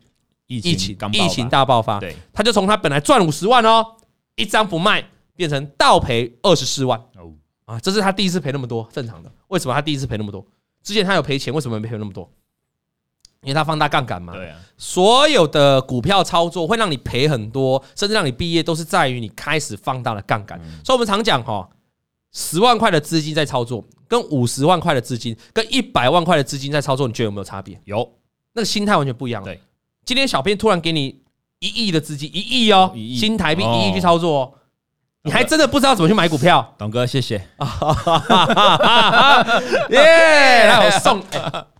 [0.47, 3.85] 疫情疫情大爆发，对，他就从他本来赚五十万哦，
[4.35, 5.01] 一张不卖，
[5.33, 7.31] 变成倒赔二十四万哦
[7.63, 9.31] 啊，这是他第一次赔那么多，正常的。
[9.47, 10.45] 为什么他第一次赔那么多？
[10.83, 12.29] 之前他有赔钱，为什么没赔那么多？
[13.43, 14.33] 因为他放大杠杆嘛。
[14.33, 20.59] 对啊，所有的股票操作会让你赔很多，甚至让你毕业，都是在于你开始放大了杠杆。
[20.83, 21.69] 所以我们常讲哈，
[22.31, 27.79] 十万块的资金在操作，跟五十万块的资金，跟一百万块的资金在操作，你觉得有没有差别？
[27.85, 28.09] 有，
[28.53, 29.43] 那个心态完全不一样。
[29.43, 29.59] 对。
[30.03, 31.21] 今天小编突然给你
[31.59, 34.53] 一亿的资金，一亿哦，新台币一亿去操作哦，
[35.23, 37.35] 你还真的不知道怎么去买股票，董哥，谢谢
[39.91, 40.67] 耶！
[40.67, 41.21] 来，我送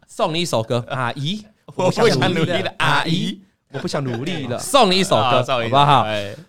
[0.07, 3.41] 送你一首歌， 阿姨，我不想努力了阿姨，
[3.73, 6.05] 我不想努力了，送你一首歌，好不好？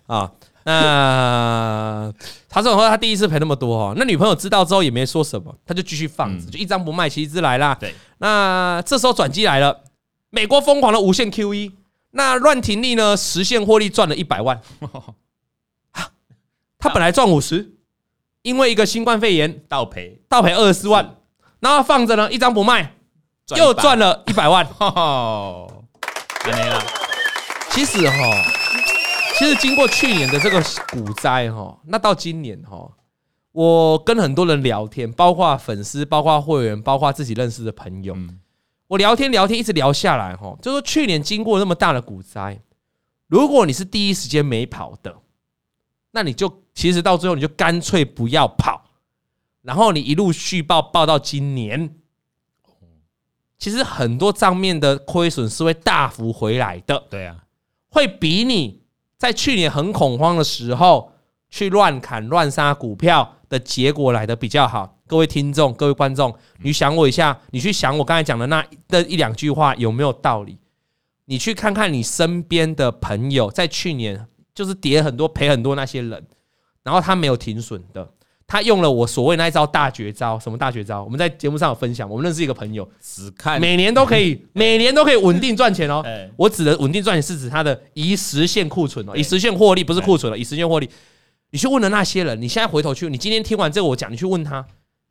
[0.07, 0.31] 啊，
[0.65, 2.13] 那
[2.49, 7.75] 他说他第一次赔那么多哈，那女朋友知道之后也没说什么，他就继续放着，就一张不卖，其实来啦。
[7.75, 9.81] 对，那这时候转机来了，
[10.31, 11.73] 美国疯狂的无限 QE，
[12.13, 14.61] 那乱停利呢实现获利赚了一百万，
[16.79, 17.73] 他本来赚五十，
[18.43, 21.17] 因为一个新冠肺炎倒赔倒赔二十四万，
[21.61, 22.95] 然后放着呢一张不卖，
[23.57, 24.65] 又赚了一百万。
[27.71, 28.62] 其实哈。
[29.39, 32.89] 其实经过去年的这个股灾哈，那到今年哈，
[33.51, 38.17] 我跟很多人聊天，包括粉丝、包括会员、包括自己认识的朋友，
[38.87, 42.61] 我聊天聊天一直聊下来哈，就说去年经过那么大的股灾，
[43.27, 45.17] 如果你是第一时间没跑的，
[46.13, 48.85] 那你就其实到最后你就干脆不要跑，
[49.63, 51.97] 然后你一路续报报到今年，
[53.59, 57.45] 其实很多账面的亏损是会大幅回来的，对啊，
[57.89, 58.82] 会比你。
[59.23, 61.13] 在去年很恐慌的时候，
[61.49, 64.99] 去乱砍乱杀股票的结果来的比较好。
[65.07, 70.59] 各位听众、各位观众，你想我一下，你去想我刚才讲的那的一两句话有没有道理？
[71.27, 76.27] 你去看看你身边的朋友，在去年就是跌很多、赔很多那些人，
[76.83, 78.11] 然后他没有停损的。
[78.53, 81.03] 他用了我所谓那一招大绝招，什么大绝招？
[81.03, 82.07] 我们在节目上有分享。
[82.07, 86.05] 我们认识一个朋友，只看每年都可以， 每年都可以稳定赚钱哦。
[86.37, 90.91] 我指的稳定赚钱是指他的已实现库存哦，已实现获利不是库存了，已实现获利。
[91.51, 94.63] 你去问了那些人，你现在回头去，你今天听完这个我讲，你去问他，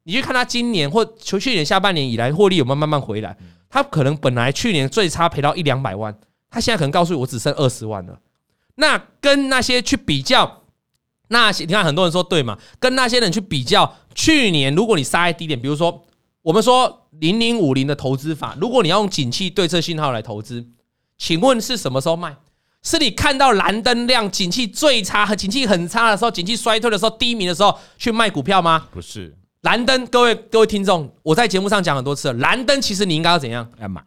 [0.04, 3.36] 你去看他今年或从去年下半年以来获利有没有慢慢回来？
[3.72, 6.16] 他可能本来去年最差赔到一两百万，
[6.52, 8.20] 他现在可能告诉我只剩二十万了。
[8.76, 10.61] 那跟那些去比较。
[11.32, 12.58] 那些你看，很多人说对嘛？
[12.78, 16.04] 跟那些人去比较，去年如果你杀在低点，比如说
[16.42, 20.68] 我们说零零五零的投资法，如果你要用景气对策信号来投资，
[21.18, 22.36] 请问是什么时候卖？
[22.84, 28.88] 是你看到蓝灯亮，景气最差和景气很差的时候，景气衰退的时候，低迷的时候去卖股票吗？
[28.92, 33.70] 不是，蓝灯，各位各位听众，我在节目上讲很多次了，蓝灯其实你应该要怎样？
[33.80, 34.02] 要买，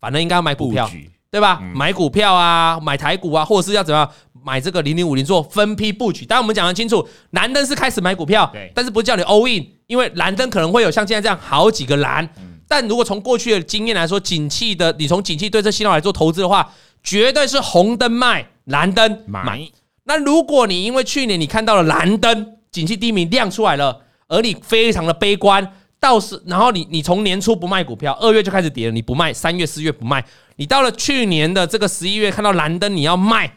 [0.00, 0.90] 反正应该要买股票。
[1.30, 1.60] 对吧？
[1.74, 4.08] 买股票啊，买台股啊，或者是要怎么样
[4.44, 6.26] 买这个零零五零做分批布局。
[6.26, 12.28] 当然我们讲得清楚，蓝灯是开始买股票，但是不是叫你 all in，因为蓝灯可能会有像现在这样好几个蓝。
[12.68, 16.70] 但如果从过去的经验来说，景气的你从景气对这信号来做投资的话，
[17.02, 19.66] 绝对是红灯卖，蓝灯买。
[20.04, 25.72] 那如果你因为去年你看到了蓝灯，景气低迷亮出来了，而你非常的悲观。
[26.00, 30.22] 到时，然后你你从年初不卖股票，二月就开始跌了，你不卖，三月四月不卖，
[30.56, 33.50] 你到了去年的这个十一月看到蓝灯，你要卖，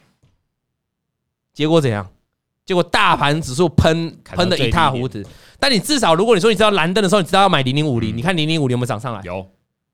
[1.58, 2.08] 结果怎样？
[2.64, 5.20] 结果大盘指数喷喷的一塌糊涂。
[5.58, 9.20] 但你至少，如果你说你知道蓝灯的时候，你知道要买零零五零，你看零零五零有没有涨上来？
[9.24, 9.44] 有。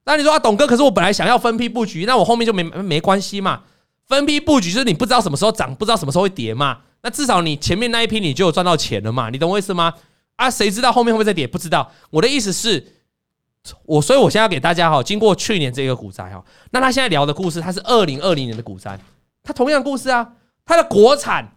[0.04, 3.62] 那你说啊，董哥，可是我本来想要分批布局，那我后面就没没关系嘛？
[4.06, 6.80] 分批布局就是你不知道什么时候涨，不知道什么时候会跌嘛？
[7.00, 9.30] 那至少你前面那一批你就有赚到钱了嘛？
[9.30, 9.94] 你懂我意思吗？
[10.36, 11.46] 啊，谁知道后面会不会再跌？
[11.46, 11.90] 不知道。
[12.10, 12.86] 我的意思是，
[13.86, 19.00] 我所以，我现在要给大家哈，经过去年这个股灾哈，那他现在聊的故事，他是二零二零年的股灾，
[19.42, 20.28] 他同样故事啊，
[20.64, 21.56] 他的国产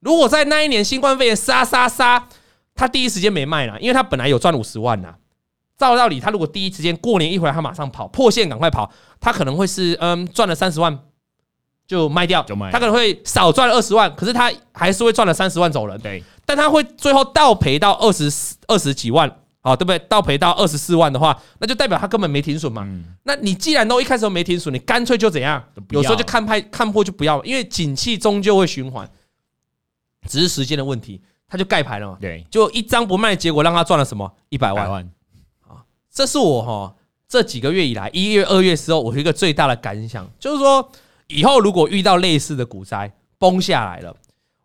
[0.00, 2.28] 如果在那一年新冠肺炎杀杀杀，
[2.74, 5.14] 他第一时间没卖了，因为他本来有赚五十万呐。
[5.76, 8.90] 照道理，他如果第一时间过年一回来，他马上跑破线，赶快跑，
[9.20, 10.98] 他可能会是嗯赚了三十万
[11.86, 15.96] 就卖掉，他可能会少赚了二十万，可是他还是会赚了三十万走人。
[16.00, 16.22] 对。
[16.44, 19.30] 但他会最后倒赔到二十四二十几万，
[19.68, 19.98] 好，对不对？
[20.08, 22.88] 倒赔到二十四万的话，那就代表他根本没停损嘛。
[23.22, 25.62] 那你既然都一开始都没停损，你干脆就怎样？
[25.90, 29.08] 有时候就看派看破就不要，因为景气终究会循环，
[30.26, 31.20] 只是时间的问题。
[31.48, 32.18] 他就盖牌了嘛。
[32.20, 34.90] 对，就一张不卖，结果让他赚了什么一百万
[35.66, 35.84] 啊！
[36.12, 36.94] 这是我哈
[37.28, 40.90] 这几个月以来一月二月时候，我有一个最大的感想，就是说
[41.28, 44.16] 以后如果遇到类似的股灾崩下来了，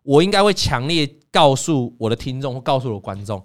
[0.02, 1.08] 我应该会强烈。
[1.34, 3.44] 告诉我的听众或告诉我的观众，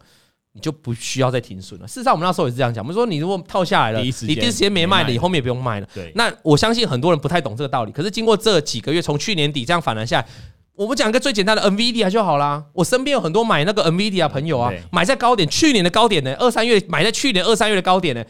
[0.53, 1.87] 你就不需要再停损了。
[1.87, 2.83] 事实上，我们那时候也是这样讲。
[2.83, 5.87] 我们说，你如果套下来了，你第一时间没卖的，你后面也不用卖了。
[5.93, 7.91] 对，那我相信很多人不太懂这个道理。
[7.91, 10.27] 可是经过这几个月，从去年底这样反弹下来，
[10.73, 12.63] 我们讲一个最简单的 NVIDIA 就好啦。
[12.73, 18.23] 我身边有很多买那个 NVIDIA 朋友啊，买在高点，去年的高点呢，二三月买在去年二三月的高点呢。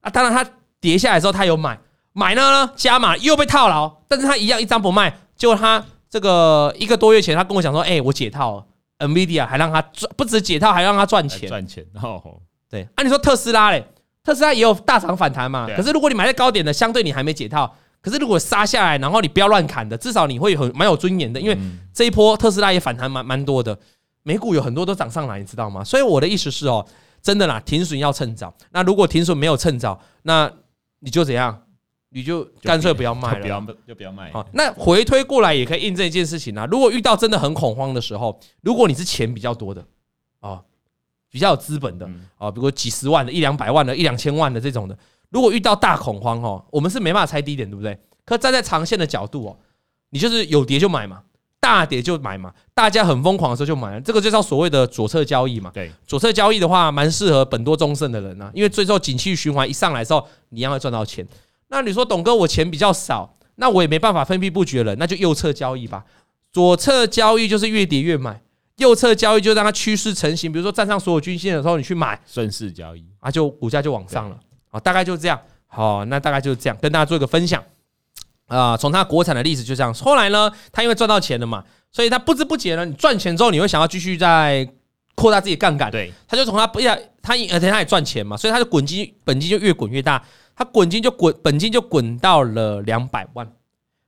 [0.00, 0.44] 啊，当然他
[0.80, 1.78] 跌下来之后，他有买，
[2.12, 5.20] 买呢加码又被套牢，但是他一样一张不卖。
[5.36, 8.64] 结果他这个一个多月前，他跟我讲说：“哎，我解套了。”
[8.98, 11.48] NVIDIA 还让他赚，不止解套，还让他赚钱。
[11.48, 12.40] 赚钱哦，
[12.70, 12.82] 对。
[12.94, 13.84] 按、啊、你说特斯拉嘞，
[14.22, 15.68] 特斯拉也有大涨反弹嘛。
[15.76, 17.74] 可是如果你买在高点的，相对你还没解套。
[18.00, 21.40] 可是如果杀下来，然后你不要乱砍的，至少你会很蛮有尊严的。
[21.40, 21.58] 因为
[21.92, 23.78] 这一波特斯拉也反弹蛮蛮多的，
[24.22, 25.82] 美股有很多都涨上来，你知道吗？
[25.82, 26.86] 所以我的意思是哦，
[27.22, 28.54] 真的啦，停损要趁早。
[28.72, 30.50] 那如果停损没有趁早，那
[31.00, 31.62] 你就怎样？
[32.14, 34.30] 你就干脆不要卖了，不要就不要卖。
[34.30, 36.64] 好，那回推过来也可以印证一件事情啊。
[36.70, 39.84] 如果遇到真的很恐慌的时候，如果你是钱比较多的
[40.38, 40.62] 啊，
[41.28, 42.08] 比较有资本的
[42.38, 44.96] 啊，比如几十万的、一两百万的、一两千万的这种的，
[45.30, 47.98] 如果遇到大恐慌哦，我们是没办法猜低点，对不对？
[48.24, 49.58] 可站在长线的角度哦，
[50.10, 51.20] 你就是有跌就买嘛，
[51.58, 55.72] 大跌就买嘛，大家很疯狂的时候就买，这个就叫所谓的左侧交易嘛。
[55.74, 61.26] 对，左侧交易的话，蛮适合本多中胜的人啊，因为最后景气循环一上来的时候，你一样会赚到钱。
[61.68, 66.04] 那你说董哥，我钱比较少，那我也没办法分批布局了，那就右侧交易吧。
[66.52, 68.40] 左侧交易就是越跌越买，
[68.76, 70.52] 右侧交易就让它趋势成型。
[70.52, 74.38] 比如说站上所有均线的时候，你去买，顺势交易啊，就股价就往上了
[74.70, 75.40] 啊，大概就这样。
[75.66, 77.60] 好，那大概就是这样，跟大家做一个分享
[78.46, 78.76] 啊。
[78.76, 79.92] 从它国产的例子就这样。
[79.94, 84.68] 后来呢，他因为赚到钱了嘛，所以他不知不觉呢，你赚钱之后，你会想要继续再
[85.16, 85.90] 扩大自己杠杆。
[85.90, 90.22] 对，他就从他不要他而且他也赚钱嘛，所以他的滚金本金就越滚越大。
[90.56, 93.52] 他滚金就滚，本金就滚到了两百万。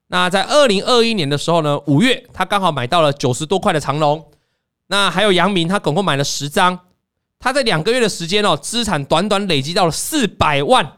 [0.09, 4.31] 那在二零二一年的时候呢，五月他刚好买到了九十多块的长隆。
[4.87, 6.79] 那还有杨明，他总共买了十张。
[7.41, 10.93] 他在两个月的时间哦，资产短短累积到了四百万。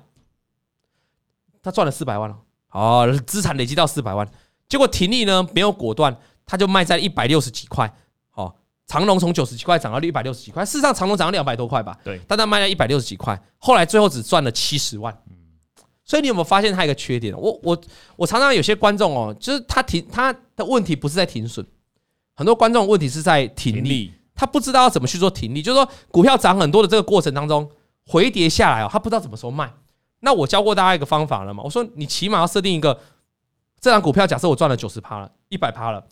[1.62, 2.36] 他赚了四百万了，
[2.72, 4.28] 哦，资产累积到四百万。
[4.68, 7.90] 结果停利呢没有果断，他就卖在一百六十几块。
[8.34, 8.54] 哦，
[8.86, 11.98] 长隆从九十几块涨到一百六十几块，事实上长隆涨了两百多块吧？
[12.04, 15.16] 对，但他卖了一百六十几块，后来最后只赚了七十万。
[16.08, 17.38] 所以你有没有发现它一个缺点？
[17.38, 17.78] 我我
[18.16, 21.64] 我常常有些观众哦，就是他停他的问题不是在停损，
[22.34, 25.60] 很多观众问题是在停利，他不知道要怎么去做停利。
[25.60, 27.70] 就是说股票涨很多的这个过程当中
[28.06, 29.70] 回跌下来哦，他不知道怎么时候卖。
[30.20, 31.62] 那我教过大家一个方法了嘛？
[31.62, 32.98] 我说你起码要设定一个，
[33.78, 36.02] 这张股票假设我赚了九十趴了，一百趴了，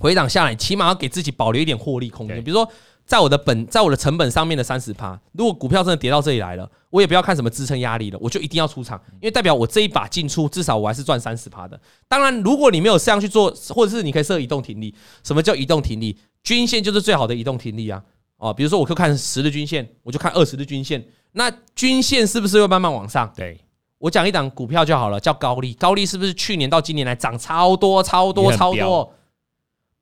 [0.00, 2.68] 回档下来起码要给自己保留一点获利空间，比如说。
[3.12, 11.78] 在我的本，在我的成本上面的三十趴，如果股票真的跌到这里来了，我也不要看什么支撑压力了，我就一定要出场，因为代表我这一把进出，至少我还是赚三十趴的。
[12.08, 14.94] 当然，如果你没有这样去做，或者是你可以设移动停利。
[15.22, 16.18] 什么叫移动停利？
[16.42, 18.02] 均线就是最好的移动停利啊！
[18.38, 23.30] 哦，比如说我就看十日均线，我就看二十日均线，那均线是不是会慢慢往上？
[23.36, 23.60] 对，
[23.98, 25.74] 我讲一档股票就好了，叫高利。
[25.74, 29.12] 高利是不是去年到今年来涨超多、超多、超多？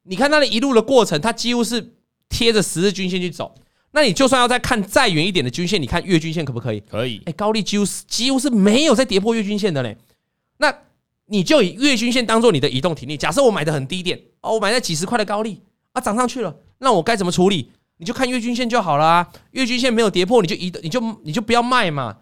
[0.05, 1.97] 你看它的一路的过程，它几乎是。
[2.31, 3.55] 贴着十日均线去走，
[3.91, 6.81] 那你就算要再看再远一点的均线，你看月均线可不可以？
[6.81, 7.21] 可以。
[7.27, 9.95] 哎，高利几乎是几乎是没有再跌破月均线的嘞。
[10.57, 10.75] 那
[11.27, 13.17] 你就以月均线当做你的移动停力。
[13.17, 15.61] 假设我买的很低点哦，我买在几十块的高利
[15.93, 17.71] 啊，涨上去了，那我该怎么处理？
[17.99, 19.29] 你就看月均线就好了啊。
[19.51, 22.17] 月均线没有跌破，你就移，你就你就不要卖嘛。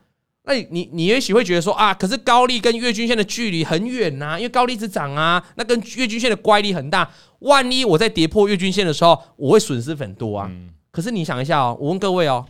[0.49, 7.09] 那你你你也许会觉得说啊，可是高利跟月均线的距离很远呐，因为高利只涨啊，那跟月均线的乖离很大。
[7.41, 10.51] 万一我在跌破月均线的时候，我会损失很多啊。
[10.91, 12.47] 可是你想一下哦，我问各位哦，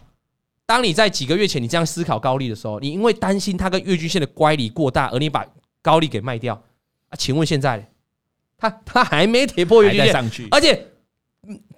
[0.65, 5.45] 当你在几个月前你这样思考高利的时候，你因为担心它跟月均线的乖离过大，而你把
[5.83, 6.55] 高利给卖掉
[7.09, 7.19] 啊？
[7.19, 7.91] 请问现在，
[8.57, 10.87] 它它还没跌破月均线，而且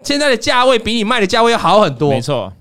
[0.03, 2.11] 现在的价位比你卖的价位要好很多。
[2.11, 2.53] 没错。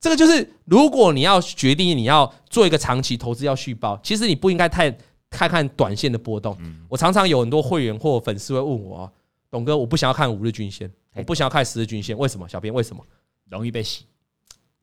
[0.00, 4.96] 这个就是，如果你要决定你要做一个长期投资要续报，其实你不应该太
[5.28, 6.56] 太看短线的波动。
[6.88, 9.12] 我常常有很多会员或粉丝会问我，
[9.50, 12.48] 董哥，我不想要看五日均线，我不想要看十日均线，为什么？
[12.48, 13.04] 小编为什么？
[13.50, 14.04] 容易被洗。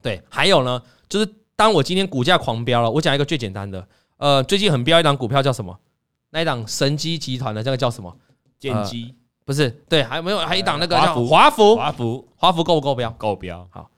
[0.01, 3.87] 对，还有呢，就是当我今天股价狂飙了，我讲一个最简单的，
[4.17, 5.79] 呃，最近很飙一档股票叫什么？
[6.31, 8.13] 那一档神机集团的这个叫什么？
[8.59, 9.15] 剑机？
[9.45, 10.39] 不是，对，还有没有？
[10.39, 13.09] 还有一档那个叫华孚，华孚，华孚够不够飙？
[13.11, 13.89] 够标，好。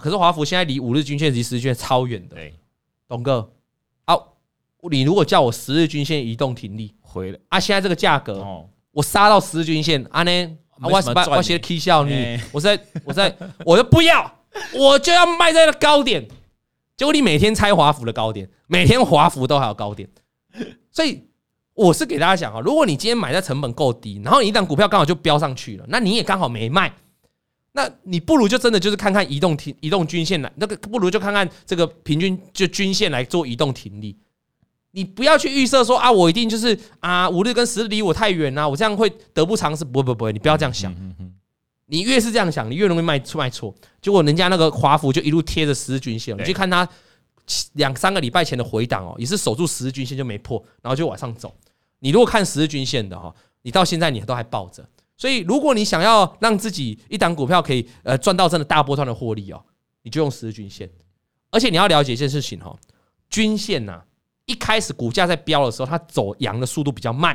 [0.00, 2.36] 可是华孚现在离五日均线、离十日均线超远的。
[2.36, 2.54] 对，
[3.08, 3.50] 董哥，
[4.04, 4.14] 啊，
[4.90, 8.44] 你如果叫我十日均线移动停利回了啊，现在这个价格，
[8.92, 13.34] 我杀到十日均线，啊呢，我我写 K 笑你，我在我在，
[13.64, 14.30] 我就不要，
[14.74, 16.28] 我就要卖在了高点。
[16.96, 20.08] 结果你每天猜华孚的高点，每天华孚都还有高点，
[20.90, 21.24] 所以
[21.74, 26.92] 我是给大家讲啊，如果你今天买在成本够低，然后你一档股票刚好就飙上去了，那你也刚好没卖。
[27.76, 34.16] 那你不如就真的就是看看移动停移动均线来，那个不如就看看这个平均就均线来做移动停利。
[34.92, 39.84] 你不要去预设说啊，我一定就是啊五日跟十日离我太远啊，我这样会得不偿失。
[39.84, 40.90] 不会不会不会，你不要这样想。
[41.84, 43.74] 你越是这样想，你越容易卖出卖错。
[44.00, 46.88] 结果人家那个华孚就一路贴着十日均线，你去看它
[47.74, 51.54] 两三个礼拜前的回档哦，也是守住十日均线就没破，然后就往上走。
[51.98, 54.82] 你如果看十日均线的哈，你到现在你都还抱着。
[55.16, 59.62] 所以，如果你想要让自己一档股票可以呃赚到真的大波段的获利哦，
[60.02, 60.90] 你就用十日均线。
[61.50, 62.76] 而且你要了解一件事情哈，
[63.30, 64.02] 均线呐，
[64.44, 67.34] 一开始股价在飙的时候，它走阳的速度比较慢，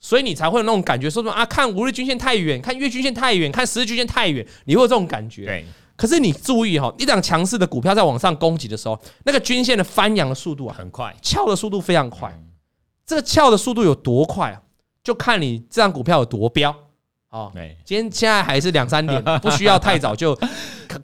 [0.00, 5.44] 所以你才会有那种感觉，说什么啊，看五日均线太远，看月均线太远，看十日均线太远，你会有这种感觉。
[5.44, 5.64] 对。
[5.96, 12.32] 可是你注意哈，一档强势的股票在往上攻击的时候，那个均线的翻扬的速度啊很快，翘的速度非常快。
[13.04, 14.62] 这个翘的速度有多快啊？
[15.02, 16.74] 就看你这张股票有多飙。
[17.30, 17.52] 哦，
[17.84, 20.34] 今天现在还是两三点，不需要太早就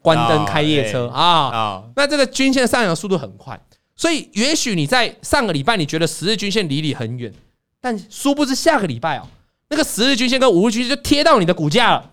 [0.01, 1.85] 关灯开夜车啊。
[1.95, 3.61] 那这个均线上扬速度很快，
[3.95, 7.31] 所以也许你在上个礼拜你觉得十日均线离你很远，
[7.79, 9.29] 但殊不知下个礼拜哦，
[9.69, 12.13] 那个十日均线跟五日均线就贴到你的股价了。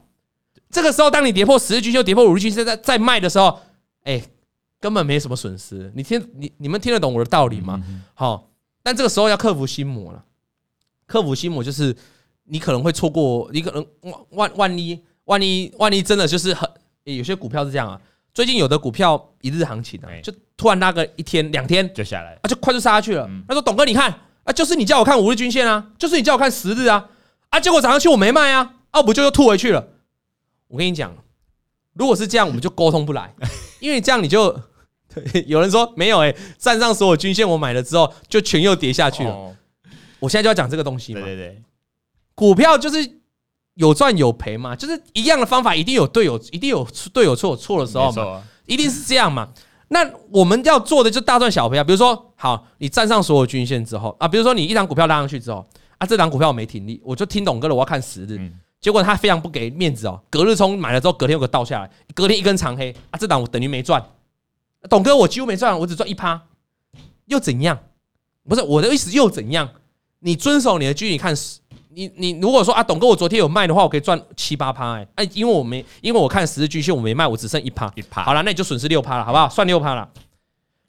[0.70, 3.62] 这个时候，当你跌破十日均线、跌破五日均线在在卖的时候，
[4.04, 4.22] 哎，
[4.82, 5.90] 根本没什么损失。
[5.96, 7.82] 你听你你们听得懂我的道理吗？
[8.14, 8.50] 好，
[8.84, 10.22] 但这个时候要克服心魔了。
[11.08, 11.96] 克服心魔就是。
[12.52, 13.86] 你可能会错过，你可能
[14.32, 16.70] 万万一万一万一真的就是很，
[17.06, 18.00] 有些股票是这样啊。
[18.34, 23.26] 最近有的股票一日行情啊，就突然拉个一天两天就下来，啊，就快速杀下去了。
[23.48, 27.10] 他说：“董哥，你看啊，就是你叫我看五日均线啊，就是你叫我看十日啊，
[27.52, 29.88] 啊，结果涨上去我没卖啊，啊，不就又吐回去了。”
[30.68, 31.16] 我跟你讲，
[31.94, 33.34] 如果是这样，我们就沟通不来，
[33.80, 34.60] 因为这样你就
[35.48, 39.56] 有人说没有哎，站上所有均线我买了之后，就全又跌下去了。
[40.20, 41.62] 我现在就要讲这个东西嘛，对对对。
[42.42, 43.20] 股票就是
[43.76, 46.84] 有赚有赔嘛，就是一样的方法，一定有对有，一定有
[47.14, 49.48] 对有错错的时候嘛，一定是这样嘛。
[49.90, 51.84] 那我们要做的就大赚小赔啊。
[51.84, 55.64] 比如说，好，你站上所有均线之后啊，比如说你一档股票拉上去之后
[56.00, 58.52] 啊，这档股票我没停利，我就听董哥的，我要看十日。
[58.80, 64.04] 结果他非常不给面子哦，隔日冲买了之后，隔天又给倒下来，隔天一根长黑啊，这档我等于没赚。
[64.90, 66.42] 董哥，我几乎没赚，我只赚一趴，
[67.28, 67.78] 又怎样？
[68.50, 69.70] 不是我的意思，又怎样？
[70.22, 71.61] 你遵守你的纪律，你看十。
[71.94, 79.50] 你你如果说啊，董哥，我昨天有卖的话，我可以赚七八趴哎，哎，因为我没，因为我看十日均线我没卖，我只剩一趴，一趴，好了，那你就损失六趴了，好不好？
[79.50, 80.10] 算六趴了。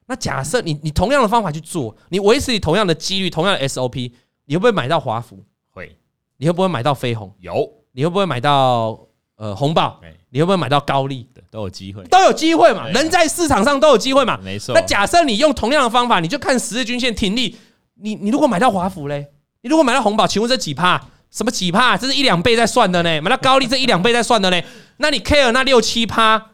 [0.07, 4.13] 那假设你你同样的方法去做，你维持你同样的几率，同样的 SOP，
[4.45, 5.45] 你会不会买到华孚？
[5.73, 5.97] 会。
[6.37, 7.33] 你会不会买到飞鸿？
[7.41, 7.69] 有。
[7.93, 8.99] 你会不会买到
[9.37, 10.01] 呃红宝？
[10.31, 11.29] 你会不会买到高利？
[11.51, 12.89] 都有机会，都有机会嘛。
[12.89, 14.39] 人在市场上都有机会嘛。
[14.43, 14.75] 没错。
[14.75, 17.57] 那假设你用同样的方法，你就看十日均线停利，
[17.95, 19.27] 你你如果买到华孚嘞？
[19.63, 21.01] 你如果买到红宝，请问这几趴？
[21.31, 21.97] 什么几趴？
[21.97, 23.21] 这是一两倍在算的呢。
[23.23, 24.61] 买到高利，这一两倍在算的呢。
[24.99, 26.51] 那你 care 那六七趴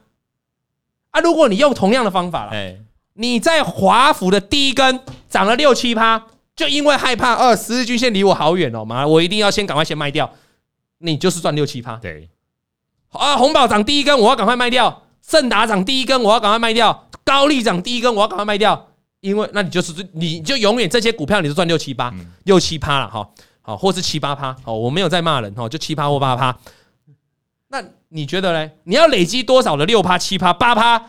[1.11, 1.21] 啊？
[1.21, 2.53] 如果你用同样的方法了，
[3.15, 6.23] 你在华府的第一根涨了六七趴，
[6.55, 10.31] 就因为害怕二十日均线离我好远哦，妈，我一定要先赶快先卖掉。
[10.99, 11.97] 你就是赚六七趴。
[11.97, 12.29] 对
[13.11, 18.88] 啊，红宝涨第一根，我要赶快卖掉；盛达涨第一根，我要赶快卖掉；高利涨第一根，我要赶快卖掉。
[19.21, 22.15] 因为那你就是你就永远这些股票你都赚六七八
[22.45, 23.29] 六七趴了哈，
[23.61, 26.57] 好，或是七八趴，好，我没有在骂人哈，就七趴或八趴。
[27.69, 28.79] 那你觉得嘞？
[28.85, 31.09] 你要累积多少的六趴、七趴、八趴，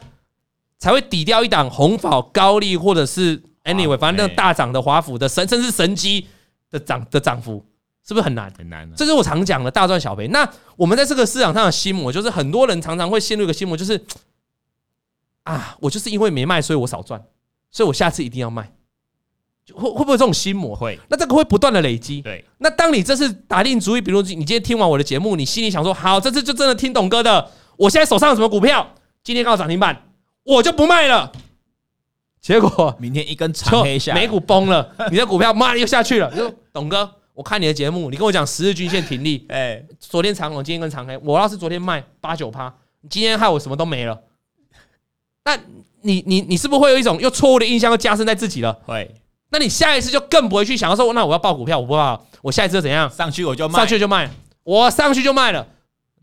[0.78, 6.28] 才会抵掉一档红宝、高利或者是 anyway，反正那大涨的华府的神，甚至神机
[6.70, 7.64] 的涨的涨幅，
[8.05, 8.51] 是不是很难？
[8.57, 8.91] 很难。
[8.95, 10.28] 这是我常讲的大赚小赔。
[10.30, 14.03] 那我们在这个市场上的心魔，就是很多人常常会陷入一个心魔，就是
[15.43, 17.24] 啊，我就是因为没卖，所以我少赚。
[17.72, 18.72] 所以我下次一定要卖，
[19.74, 20.76] 会会不会有这种心魔？
[20.76, 21.00] 会。
[21.08, 22.20] 那这个会不断的累积。
[22.22, 22.44] 对。
[22.58, 27.52] 那当你这次打定主意，比如你今天听完我的节目，你心里想说，好，这次就真的听董哥的。
[27.78, 28.96] 我现在手上有什么股票？
[29.24, 30.10] 今天刚好涨停板，
[30.44, 31.32] 我就不卖了。
[32.42, 36.36] 结果明天一根长黑下，美股崩了，你的股票妈又下去了。
[36.36, 39.46] 就董哥，我看你的节目，你跟我讲十日均线停利。
[39.54, 41.16] 哎，昨天长红，今天跟长黑。
[41.20, 44.20] 我要是昨天卖八九趴，你今天害我什么都没了。
[45.46, 45.56] 那。
[46.02, 48.74] 你你你是不是会有一种又错误的印象，又加深在自己了？
[48.86, 49.14] 会。
[49.52, 53.10] 那你下一次就更不会去想要说，那我要报股票，我不报，我下一次就怎样？
[53.10, 54.30] 上去我就卖，上去就卖，
[54.64, 55.66] 我上去就卖了。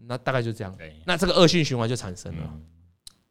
[0.06, 0.72] 那大概就这样。
[1.04, 2.42] 那这个恶性循环就产生了。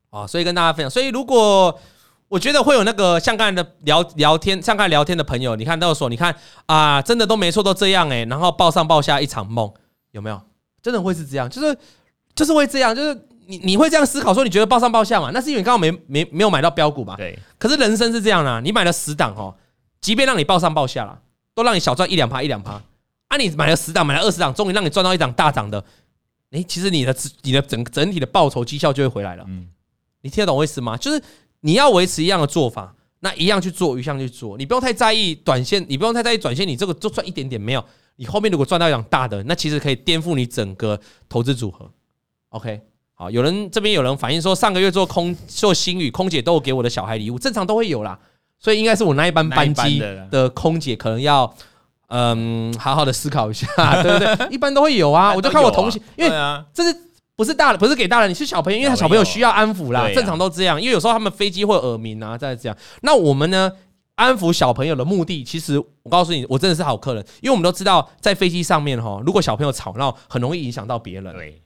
[0.10, 0.90] 啊，所以跟大家分享。
[0.90, 1.80] 所以如果
[2.28, 6.36] 我觉得会有那个像刚才的聊聊天，像刚才聊天的朋友，你看到说，你看
[6.66, 8.26] 啊，真的都没错，都这样诶。
[8.26, 9.74] 然后报上报下一场梦，
[10.12, 10.42] 有没有？
[10.82, 11.50] 真的会是这样？
[11.50, 11.78] 就是
[12.36, 13.28] 就是会这样，就是。
[13.48, 15.32] 你你会这样思考说，你觉得报上报下嘛？
[15.34, 17.16] 那是因为你刚好没没没有买到标股吧？
[17.18, 17.38] 对。
[17.58, 19.56] 可是人生是这样的啊，你买了十档哦，
[20.02, 21.20] 即便让你报上报下了，
[21.54, 22.82] 都让你小赚一两趴一两趴。
[23.28, 25.84] 啊，你买了十档，买了二十档，终于让你赚到一档大涨的，
[26.52, 29.44] 哎，其实你的你的整整体的报酬绩效就会回来了。
[29.48, 29.68] 嗯。
[30.22, 30.98] 你听得懂我意思吗？
[30.98, 31.22] 就是
[31.60, 37.86] 你要维持一样的做法，那一样去做，一样去做，你不用太在意短线，你不用太在意短线，你这个就赚一点点没有，
[38.16, 41.92] 你后面如果赚到一档大的，那其实可以颠覆你整个投资组合。
[42.50, 42.82] OK。
[43.18, 48.20] 好，有人这边有人反映说，上个月做空做星宇空姐都有给我的小孩礼物，正常都会有啦，
[48.60, 51.52] 所以应该是我那一班班机的空姐可能要
[52.10, 53.68] 嗯好好的思考一下，
[54.04, 54.48] 对不对？
[54.52, 56.32] 一般都会有啊，我就看我同行，因为
[56.74, 56.94] 这是
[57.38, 62.78] 不是大人不是给大人，你是小朋友，因为他小朋友需要安抚啦，正常都这样，因为有时候他们飞机会耳鸣啊，再这样。
[63.02, 63.72] 那我们呢，
[64.16, 71.34] 安抚小朋友的目的，其实我告诉你，我真的是好客人，因为我们都知道在飞机上面哈，如果小朋友吵闹，很容易影响到别人。
[71.34, 71.62] 对。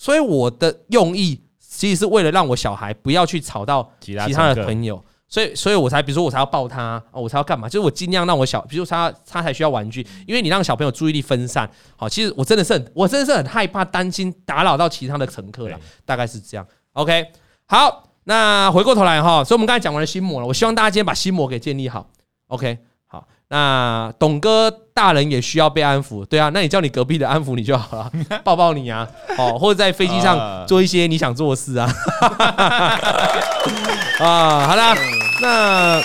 [0.00, 7.68] 所以我的用意其实是为了让我小孩不要去吵到其他的朋友，所以所以我才比如说我才要抱他，我才要干嘛？
[7.68, 11.70] 就是我尽量让我小，比如说他他才需要玩具，因为你让小朋友注意力分散。
[11.96, 16.66] 好，其实我真的是很我真的是很害怕担心打扰到其他的乘客了，大概是这样。
[16.94, 17.26] OK，
[17.66, 22.08] 好，那回过头来哈，所以我们刚才讲完了心魔了，我希望大家今天把心魔给建立好。
[22.46, 23.28] OK 好。
[23.48, 24.70] 那董哥
[25.00, 28.12] 大人也需要被安抚，对啊，那你叫你隔壁的安抚你就好了，
[28.44, 31.88] 抱抱你啊，哦，或者在飞机上做一些你想做的事啊，
[34.20, 34.94] 啊，好了，
[35.40, 36.02] 那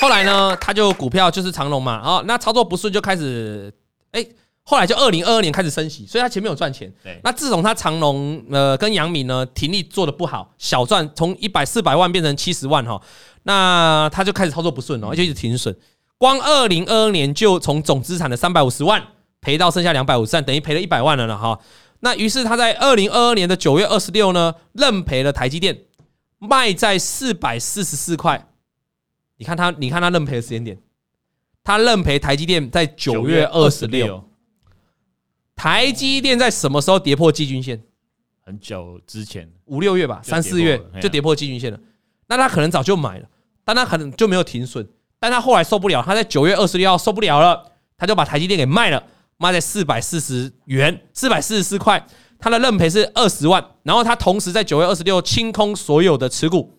[0.00, 3.70] 后来呢，他就股票就是长荣嘛，哦，那操作不顺就开始，
[4.12, 4.24] 哎，
[4.62, 12.98] 后来就二零二二年开始升息，所以他前面有赚钱，对，那自从他长隆呃跟杨明呢停利做的不好，小赚从一百四百万变成七十万哈，
[13.42, 15.76] 那他就开始操作不顺哦，而且一直停损。
[16.18, 19.02] 光二零二二年就从总资产的三百五十万
[19.40, 21.60] 赔到剩下两百五十万，等于赔了一百万了了哈。
[22.00, 25.84] 那于是他在二零二二年的九月二十六呢，认赔了台积电，
[26.38, 28.48] 卖在四百四十四块。
[29.36, 30.78] 你看他，你看他认赔的时间点，
[31.62, 34.28] 他认赔台积电在九月二十六。
[35.56, 37.82] 台积电在什么时候跌破季均线？
[38.42, 41.78] 很久之前，五六月吧，三四月就跌破季均线了。
[42.26, 43.28] 那他可能早就买了，
[43.64, 44.86] 但他可能就没有停损。
[45.24, 49.02] 但他后来受不了，他在九月二十六号受不了了，他就把台积电给卖了，
[49.38, 52.06] 卖在四百四十元，四百四十四块。
[52.38, 56.76] 他的认赔是二十万，然后他同时在九月二十六清空所有的持股，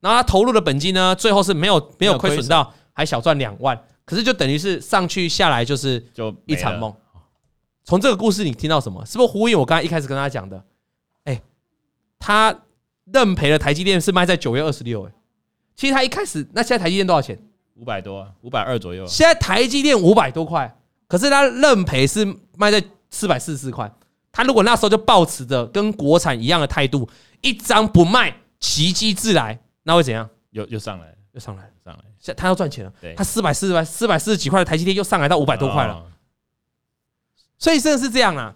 [0.00, 3.78] 然后他投入的本金呢，最后是没有没有亏损到，还小赚两万。
[4.06, 6.90] 可是就等于是上去下来就是就一场梦。
[7.84, 9.04] 从这个故事你听到什么？
[9.04, 10.64] 是不是呼应我刚才一开始跟他讲的？
[11.24, 11.42] 哎，
[12.18, 12.62] 他
[13.12, 15.12] 认赔的台积电是卖在九月二十六，哎。
[15.78, 17.38] 其实他一开始，那现在台积电多少钱？
[17.76, 19.06] 五百多，五百二左右。
[19.06, 20.76] 现在台积电五百多块，
[21.06, 22.26] 可是他认赔是
[22.56, 23.88] 卖在四百四十四块。
[24.32, 27.08] 他如果那时候就抱持着跟国产一样的态度，
[27.42, 30.28] 一张不卖，奇迹自来，那会怎样？
[30.50, 32.00] 又又上来，又上来，上来。
[32.18, 36.04] 现他要赚钱了，他四百四十块，四百四十几块的台积电又上来到五百多块了。
[37.56, 38.52] 所以真的是这样啊！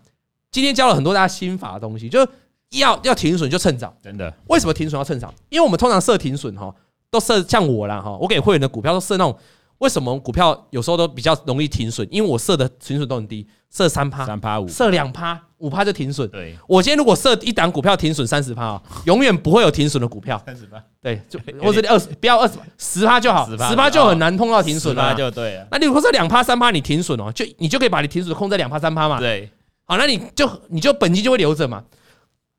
[0.50, 2.26] 今天教了很多大家心法的东西，就
[2.70, 3.96] 要要停损就趁早。
[4.02, 4.34] 真的？
[4.48, 5.32] 为什么停损要趁早？
[5.50, 6.74] 因为我们通常设停损哈。
[7.12, 9.38] 都设像我啦哈，我给会员的股票都设那种，
[9.76, 12.08] 为什么股票有时候都比较容易停损？
[12.10, 16.26] 因为我设的停损都很低，设三趴、三趴五，设两趴、五趴就停损。
[16.30, 20.42] 对，我今天如果设一档股票停损三十趴啊，永远不会有停损的股票。
[20.46, 25.14] 三十趴，对，就 或者二十，不要二十，十趴就好，十趴就很难碰到停损了。
[25.14, 25.68] 就对了。
[25.70, 29.18] 那你如果设两趴、三趴，你停损哦，就你就可以把你停损控在两趴、三趴嘛。
[29.18, 29.50] 对，
[29.84, 31.84] 好，那你就你就本金就会留着嘛。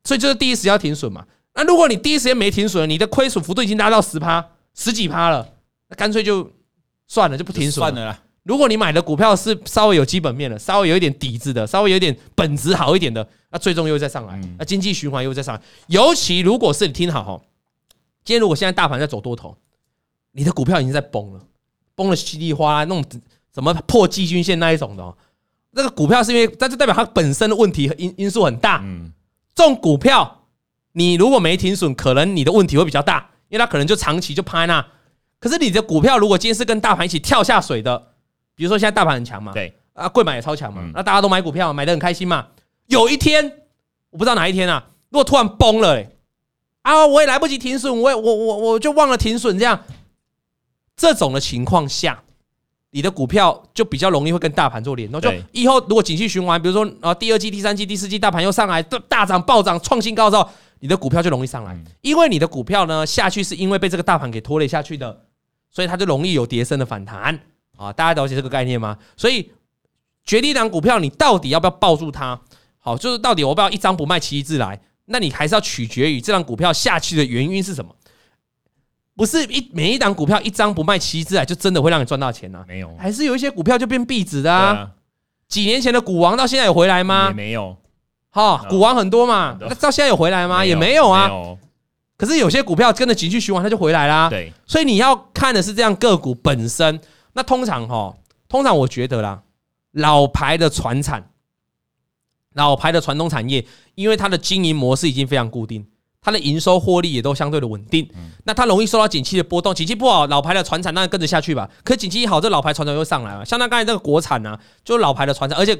[0.04, 1.24] 所以就是第一时间要停损嘛。
[1.54, 4.44] 那如果你第一时间没停损，你的亏损幅度已经达到十趴。
[4.76, 5.48] 十几趴了，
[5.88, 6.50] 那干脆就
[7.06, 8.20] 算了，就不停损算了啦。
[8.42, 15.62] 如果你买的股票是稍微有基本面的，稍微有一点底子的，稍微有一点本质好一点的，那最终又再上来，那经济循环又再上来。
[15.86, 17.40] 尤其如果是你听好哈，
[18.24, 19.56] 今天如果现在大盘在走多头，
[20.32, 21.40] 你的股票已经在崩了，
[21.94, 23.04] 崩了稀里哗啦，那种
[23.54, 25.16] 什么破季均线那一种的哦，
[25.70, 28.80] 那个股票是因为，但是代表它本身的问题因因素很大。
[28.82, 29.12] 嗯，
[29.54, 30.43] 这种股票
[30.94, 33.30] 你如果没停损，可能你的问题会比较大。
[33.50, 34.84] 因为它可能就长期就趴那，
[35.38, 37.96] 可是你的股票如果今天是跟大盘一起跳下水的，
[38.56, 42.48] 比如说现在大盘很强嘛，对啊，贵买也超强嘛，那大家都买股票，买的很开心嘛。
[42.86, 43.44] 有一天
[44.10, 46.10] 我不知道哪一天啊，如果突然崩了，欸，
[46.82, 49.78] 啊，我也来不及停损，我也我我我就忘了停损，这样
[50.96, 52.20] 这种的情况下，
[52.90, 55.20] 你的股票就比较容易会跟大盘做联动。
[55.20, 60.48] 就以后如果景气循环，比如说啊，第二季、第三季、第四季大盘又上来大涨暴涨创新高之后。
[60.84, 65.18] 你的股票就容易上来，因为你的股票呢下去是因为被这个大盘给拖累下去的，
[65.70, 67.40] 所以它就容易有跌升的反弹
[67.78, 67.90] 啊！
[67.90, 68.98] 大家了解这个概念吗？
[69.16, 69.50] 所以
[70.26, 72.38] 决定一档股票，你到底要不要抱住它？
[72.78, 74.78] 好，就是到底我不要一张不卖，奇一自来。
[75.06, 77.96] 那你还是要取决于这档股票下去的原因是什么？
[79.16, 82.62] 不是一每一档股票一张不卖，奇迹自来就真的会让你赚到钱呢？
[82.68, 84.90] 没有，还是有一些股票就变壁纸的啊！
[85.48, 87.28] 几年前的股王到现在有回来吗？
[87.28, 87.74] 也没有。
[88.34, 90.64] 哈，股王很多嘛，那到现在有回来吗？
[90.64, 91.30] 也没有啊。
[92.16, 94.28] 可是有些股票跟着景气循环，它就回来啦。
[94.28, 97.00] 对，所以你要看的是这样个股本身。
[97.34, 98.12] 那通常哈，
[98.48, 99.42] 通常我觉得啦，
[99.92, 101.30] 老牌的船产，
[102.54, 103.64] 老牌的传统产业，
[103.94, 105.86] 因为它的经营模式已经非常固定，
[106.20, 108.08] 它的营收获利也都相对的稳定。
[108.44, 111.70] 那它容易受到景气的波动，景气不好，老牌的船产当然跟着下去吧。
[111.84, 113.44] 可景气一好，这老牌船产又上来了。
[113.44, 115.78] 像那刚才那个国产啊，就是老牌的船产，而且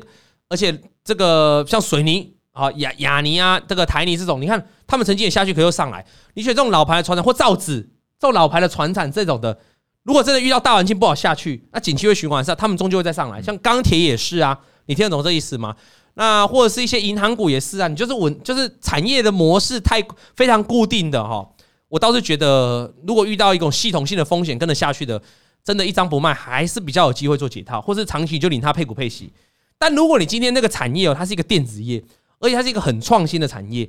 [0.48, 2.33] 而且这个像水泥。
[2.56, 6.06] 好亚亚尼啊，这个台泥这种，你看他们曾经也下去，可又上来。
[6.34, 7.82] 你选这种老牌的船厂或造纸，
[8.18, 9.58] 这种老牌的船厂这种的，
[10.04, 13.42] 如果真的遇到大环境不好下去，那景气会循环上，他们终究会再上来。
[13.42, 15.74] 像钢铁也是啊，你听得懂这意思吗？
[16.14, 20.00] 那或者是一些银行股也是啊，你就是稳，就是产业的模式太
[20.36, 21.44] 非常固定的哈。
[21.88, 25.20] 我倒是觉得，如果遇到一种系统性的风险跟得下去的，
[25.64, 29.32] 真的一张不卖，还是比较有机会做解套，或是长期就领它配股配息。
[29.76, 32.02] 但如果你今天那个产业哦，它是一个电子业，
[32.44, 33.88] 而且它是一个很创新的产业，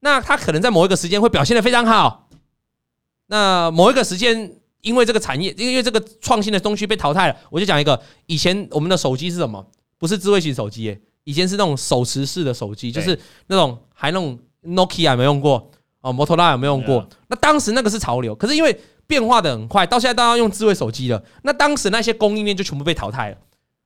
[0.00, 2.28] 那它可能在某一个时间会表现得非常好。
[3.26, 9.66] 那某一个时间，因为这个产业，因为这个创新的东西被淘汰了，我就讲一个，以前我们的手机是什么？
[9.98, 13.18] 不是智慧型手机，以前是那种手持式的手机，就是
[13.48, 15.70] 那种还那种 Nokia 有没有用过？
[16.00, 17.04] 哦，摩托罗拉有没有用过？
[17.26, 23.36] 那当时那个是潮流，可是因为变化的很快，到现在大家用智慧手机了，那当时那些供应链就全部被淘汰了，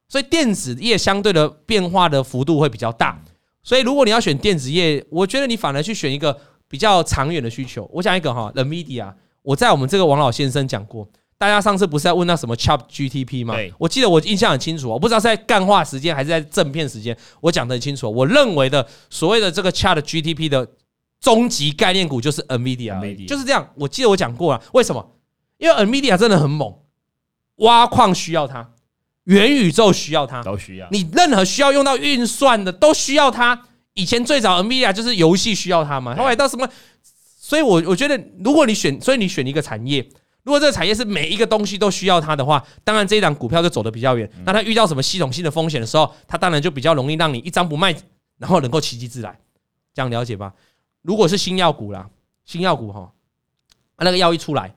[0.08, 3.18] 所以电子业相对的变化的幅度会比较大。
[3.62, 6.36] 所以如果你要选电子业，我觉得你反而去选一个
[6.68, 7.88] 比较长远的需求。
[7.92, 9.12] 我讲一个哈，NVIDIA。
[9.42, 13.56] 我在我们这个王老先生讲过，大家上次不是在问到什么 Chat GTP 吗？
[13.78, 18.08] 我记得我印象很清楚，我不知道是在干话时间还是在正片时间，我讲的很清楚。
[18.08, 20.68] 我认为的所谓的这个 Chat GTP 的
[21.20, 23.68] 终极概念股就是 NVIDIA，就是这样。
[23.74, 25.16] 我记得我讲过了，为什么？
[25.58, 26.72] 因为 NVIDIA 真的很猛，
[27.56, 28.70] 挖矿需要它，
[29.24, 30.88] 元宇宙需要它，都需要。
[30.90, 33.68] 你任何需要用到运算的都需要它。
[33.94, 36.68] 以前最早 NVIDIA 就是游戏需要它嘛，后来到什么？
[37.38, 40.00] 所以，我我觉得，如果你选，所以你选一个产业，
[40.42, 44.30] 如果这个产业是每一个东西都需要它的话，当然这一档股票就走得比较远。
[44.46, 47.94] 那它遇到什么系统性的风险的时候，它当然就比较容易让你一张不卖，
[48.38, 49.38] 然后能够奇迹自来。
[49.92, 50.54] 这样了解吧？
[51.02, 52.08] 如果是新药股啦，
[52.46, 53.12] 新药股哈，
[53.98, 54.74] 那个药一出来，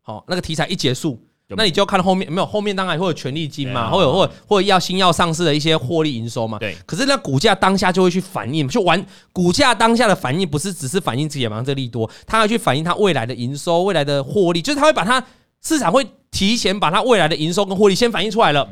[0.00, 1.24] 好，那个题材一结束。
[1.56, 6.58] 那你就要看后面没有，后面当然会有权利金嘛，或有或或者要新药上市的一些获利营收嘛。
[6.58, 6.76] 对。
[6.86, 15.24] 可是那股价当下就会去反映，就完股价当下的反应不是只是反映解盲这利多，它要去反映它未来的营收、未来的获利，就是它会把它
[15.60, 18.68] 市场会提前把它未来的营收跟获利先反映出来了。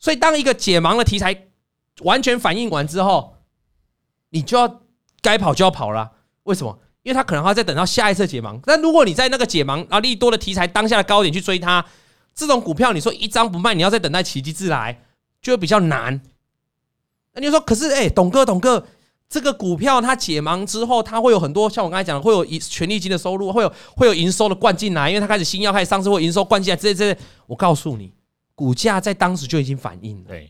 [0.00, 1.46] 所以当一个解盲的题材
[2.00, 3.34] 完全反应完之后，
[4.30, 4.80] 你就要
[5.22, 6.10] 该跑就要跑了。
[6.42, 6.78] 为什么？
[7.04, 8.58] 因为它可能还要再等到下一次解盲。
[8.64, 11.84] 但如果你在那个解盲啊利多的题材当下的高点去追它。
[12.38, 15.02] 这种股票，你说一张不卖，你要再等待奇迹自来，
[15.42, 16.20] 就会比较难。
[17.34, 18.86] 那你就说，可是哎，董哥，董哥，
[19.28, 27.18] 这个股票它解盲之后，它会有很多像我刚才讲的，会有权利金的收入，会有会有营收的灌进来，因为它开始新药开始上市，会营收灌进来，这些这些。
[27.48, 28.12] 我告诉你，
[28.54, 30.28] 股价在当时就已经反应了。
[30.28, 30.48] 对，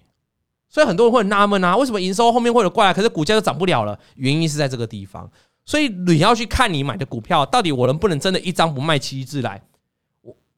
[0.69, 3.99] 所以很多人会很纳闷啊，为什么营收后面会有过来，可是股价就涨不了了？
[4.17, 5.31] 原因是在这个地方。
[5.65, 9.63] 所以你要去看你买的股票，到底我能不能真的一张不卖，奇迹自来？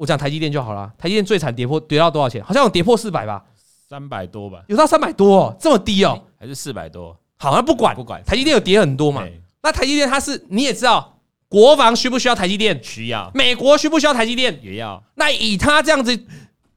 [0.00, 2.42] 我讲台积电就好了，台积电最惨跌破跌到多少钱？
[2.42, 3.44] 好像有跌破四百吧，
[3.86, 7.14] 三百多吧，有到三百多哦，这么低哦，还是四百多？
[7.36, 9.22] 好，那不管不管，台积电有跌很多嘛？
[9.62, 12.82] 那台积电它是你也知道，国防需不需要台积电？
[12.82, 13.30] 需要。
[13.34, 14.58] 美国需不需要台积电？
[14.62, 15.04] 也要。
[15.16, 16.18] 那以它这样子，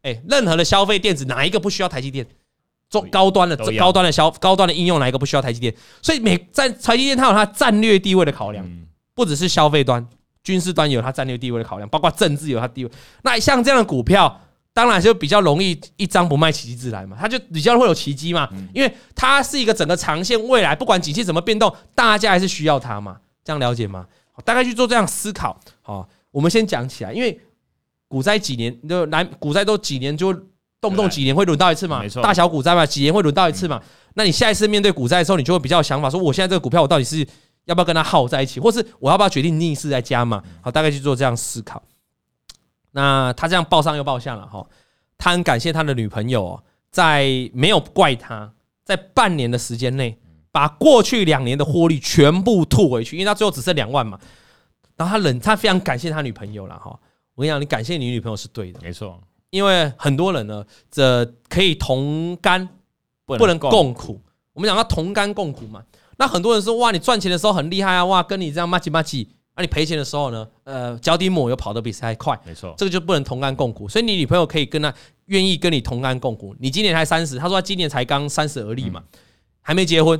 [0.01, 2.27] 哎，任何的消费电子哪一个不需要台积电？
[2.89, 5.73] 中高端的高端的消高端的应用哪一个不需要台积电？
[6.01, 8.69] 所以美在台积电它有它战略地位的考量，
[9.15, 10.05] 不只是消费端。
[10.43, 12.91] 军事端有它战略地位的考量，包括政治有它地位。
[13.23, 14.41] 那像这样的股票，
[14.73, 17.15] 当然就比较容易一张不卖，奇迹自来嘛。
[17.19, 23.17] 它就比较会有奇迹嘛，因为它是一个整个长线未来，不管景气怎么变动，大家还是需要它嘛。
[23.43, 24.05] 这样了解吗？
[24.43, 25.57] 大概去做这样思考。
[25.81, 27.39] 好，我们先讲起来，因为
[28.09, 30.33] 股灾几年就来，股灾都几年就
[30.81, 33.81] 动不动几年会轮到一次嘛，大小股灾嘛，几年会轮到一次嘛。
[34.15, 37.25] 那你下一次面对股灾的时候，你就会比较有想法，说我现在这个股票我到底是。
[37.65, 40.43] 要不要跟他耗在一起，或是我要不要决定逆势再加码？
[40.61, 41.81] 好，大概去做这样思考。
[42.91, 44.67] 那他这样报上又报下了哈，
[45.17, 46.61] 他很感谢他的女朋友，
[46.91, 48.53] 在没有怪他，
[48.83, 50.19] 在半年的时间内，
[50.51, 54.19] 把过去两年的获利全部吐回去，因为他最后只剩两万嘛。
[54.95, 56.99] 然后他冷，他非常感谢他女朋友了哈。
[57.33, 59.19] 我跟你讲，你感谢你女朋友是对的，没错。
[59.49, 62.69] 因为很多人呢，这可以同甘，
[63.25, 64.21] 不能共苦。
[64.53, 65.83] 我们讲到同甘共苦嘛。
[66.23, 70.47] 那很多人说哇，你赚钱的时候很厉害啊，哇，跟你这样骂起骂起，那你赔钱的时候呢？
[70.63, 73.89] 呃，脚底抹油跑得比谁还快，没错，这个就不能同甘共苦。
[73.89, 74.93] 所以你女朋友可以跟他
[75.25, 76.55] 愿意跟你同甘共苦。
[76.61, 79.03] 你今年才三十，她说她今年才刚三十而立嘛，
[79.59, 80.17] 还没结婚，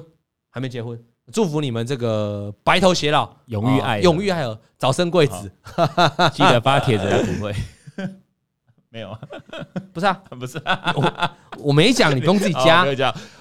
[0.49, 1.01] 还没结婚，
[1.32, 5.49] 祝福你们这个白头偕老，永浴爱，永浴爱河，早生贵子，
[6.34, 7.56] 记得发帖子来不会。
[8.94, 9.10] 没有。
[9.10, 9.20] 啊，
[9.91, 10.62] 不是啊， 不是，
[10.96, 12.86] 我我没讲，你不用自己加。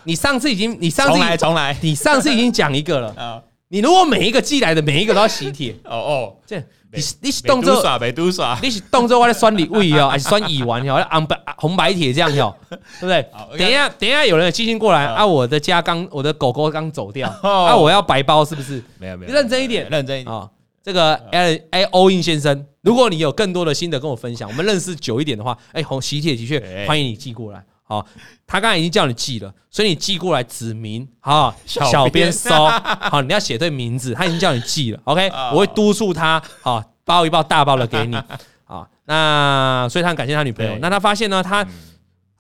[0.05, 3.43] 你上次已经，你上次重来，重来，你上次已经讲一个了。
[3.69, 6.59] 你如果每一个寄来的每一个都要喜帖，哦哦，这
[6.93, 13.27] 你你是动作耍，没读耍，你是动作我在酸礼物哦，还是酸乙烷哦，红白红白帖这样哟，对不对？
[13.57, 18.83] 等一下，等一下，有人寄信过来啊，我的家刚，我的狗狗刚走掉，啊，我要白包是不是？
[18.99, 20.37] 没有没有，认真一点，认真一点。
[20.37, 20.47] 啊。
[20.83, 27.65] 这个 L A O in 先生，如果你有更多的心得跟我分享，我们认识久一点的话，哎，红喜帖的确欢迎你寄过来。
[27.85, 28.07] 好，
[28.47, 38.17] 他刚才已经叫你寄了，所以你寄过来指名，好，小编收，好，你要写对名字，他已经叫你寄了， OK，我会督促他，好，包一包大包的给你
[38.65, 38.89] 啊。
[39.05, 40.79] 那所以他很感谢他女朋友。
[40.81, 41.67] 那他发现呢，他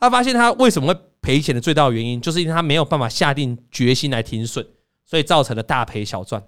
[0.00, 4.66] 他发现他为什么会赔钱的最大的原因，就是因为他没有办法下定决心来停损，
[5.04, 6.42] 所以造成了大赔小赚。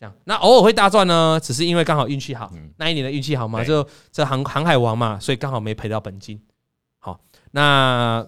[0.00, 6.40] 这样，那偶尔会大赚呢，只是因为刚好运气好，那一年的运气好嘛，就这航航海王嘛，所以刚好没赔到本金。
[7.00, 7.18] 好，
[7.52, 8.24] 那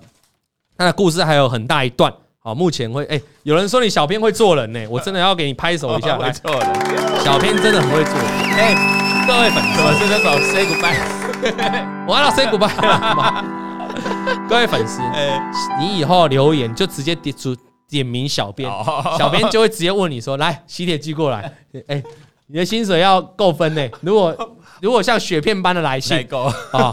[0.77, 2.13] 他的故事还有很大一段。
[2.43, 6.17] 好，目前会哎、欸，有人说你小编会做人呢、欸，我真的要给你拍手一下。
[6.19, 8.27] 来，做人，小编真的很会做人。
[8.57, 13.45] 哎、欸，各位粉丝， 我是那首 Say Goodbye，我要 Say Goodbye 了。
[14.49, 15.39] 各位粉丝，哎，
[15.79, 17.55] 你以后留言就直接点出
[17.91, 18.71] 点名小编，
[19.19, 21.53] 小编就会直接问你说：“来，喜帖寄过来。
[21.89, 22.03] ”哎，
[22.47, 23.91] 你的薪水要够分呢、欸。
[24.01, 26.93] 如果如果像雪片般的来信， 够啊。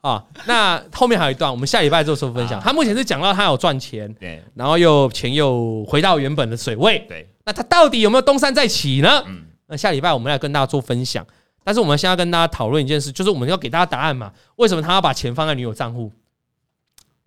[0.00, 2.60] 啊， 那后面还有一段，我们下礼拜做说分享。
[2.60, 7.28] 他目前是讲到他有赚钱，对，然后又钱又回到原本的水位，对。
[7.44, 9.24] 那他到底有没有东山再起呢？
[9.26, 11.26] 嗯，那下礼拜我们来跟大家做分享。
[11.64, 14.32] 但是我们现在要跟大家讨论一件事，就是我们要给大家答案嘛？
[14.54, 16.12] 为什么他要把钱放在女友账户？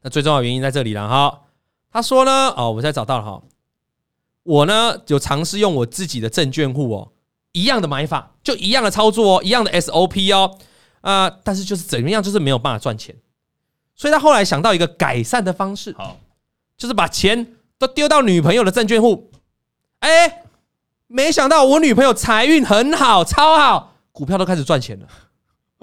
[0.02, 1.42] 那最重要的原因在这里了哈。
[1.92, 3.42] 他说呢，哦，我现在找到了哈。
[4.44, 7.12] 我呢有尝试用我自己的证券户哦，
[7.52, 10.58] 一样的买法，就一样的操作哦，一样的 SOP 哦。
[11.02, 13.16] 啊、呃，但是就是怎么样，就是没有办法赚钱，
[13.96, 16.18] 所以他后来想到一个改善的方式，好，
[16.78, 19.32] 就是把钱都丢到女朋友的证券户。
[20.00, 20.44] 哎、欸，
[21.08, 25.08] 没想到我女朋友财运很好，超好，股票都开始赚钱了。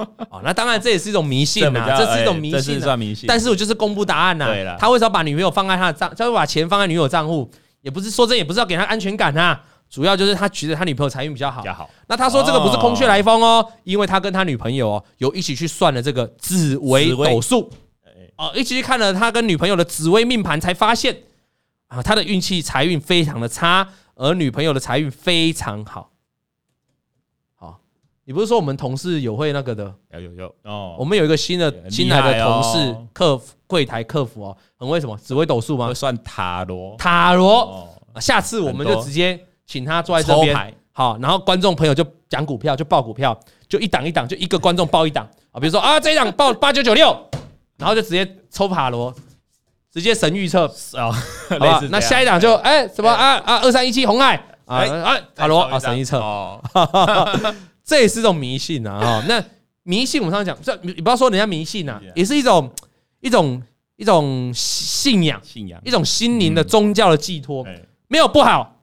[0.31, 3.27] 哦，那当然这也是一种迷信呐，这是一种迷信，欸、算迷信。
[3.27, 4.47] 但是我就是公布答案呐。
[4.47, 7.51] 对了，他为什么把女朋友放在他的账，他会把钱放在女友账户，
[7.83, 9.59] 也不是说这也不是要给他安全感呐。
[9.91, 11.89] 主要就是他觉得他女朋友财运比较好，比较好。
[12.09, 17.71] 那他说这个不是空穴来风哦，因为他跟他女朋友哦有一起去算了这个紫微斗数，
[18.37, 21.17] 哦，一起去看了他跟女朋友的紫微命盘，才发现
[21.87, 26.11] 啊，他的运气财运非常的差，而女朋友的财运非常好。
[28.29, 29.91] 好，你不是说我们同事有会那个的？
[30.13, 30.55] 有有有。
[30.65, 35.87] 哦，我们有一个新的新来的同事，客服柜台客服哦，很会什么只会抖数吗？
[35.87, 37.89] 会算塔罗，塔罗。
[38.21, 39.39] 下次我们就直接。
[39.69, 45.29] 请他坐在这边，好，然后观众朋友就讲股票，就报股票，就一档一档，就一个观众报一档。
[45.53, 45.61] 啊。
[45.61, 47.15] 比如说啊，这一档报八九九六，
[47.77, 49.15] 然后就直接抽塔罗，
[49.93, 50.65] 直接神预测。
[50.95, 51.13] 啊，
[51.51, 51.83] 好吧？
[51.93, 54.43] 那下一档就哎什么啊啊二三一七红海。
[54.65, 56.19] 啊啊塔罗啊神预测。
[56.19, 56.59] 哦，
[57.89, 59.25] 这也是一种迷信呐啊。
[59.27, 59.43] 那
[59.85, 62.71] 迷信我们常常讲，这你不要说人家迷信啊，也是一种
[63.21, 63.63] 一种
[63.97, 65.81] 一种信仰，信仰。
[65.83, 67.67] 一种心灵的宗教的寄托，
[68.07, 68.83] 没有不好。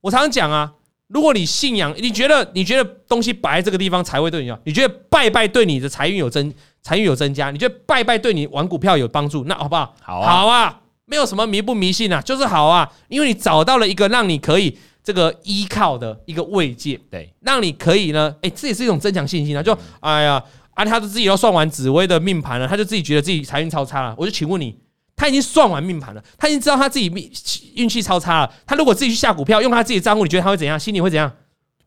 [0.00, 0.72] 我常常讲啊，
[1.08, 9.94] 如果你信仰，你觉得你觉得东西摆在这个地方才会对你好，你觉得拜拜对你的财运有增财运有增加，你觉得拜拜对你玩股票有帮助，那好不好？
[10.00, 14.78] 好啊，好啊，没有什么迷不迷信啊，就是好啊，因为你找到了一个让你可以
[15.08, 19.62] 这个依靠的一个慰藉，对，让你可以呢，哎，这也是一种增强信心啊。
[19.62, 20.44] 就哎呀，
[20.74, 24.76] 啊，他都自己都算完紫薇的命盘了，他就自己觉得自己财运超差了，我就请问你。
[25.16, 27.28] 他已经算完命盘了，他已经知道他自己命
[27.74, 28.52] 运气超差了。
[28.66, 30.78] 他如果自己去下股票，用他自己的账户，你觉得他会怎样？
[30.78, 31.32] 心里会怎样？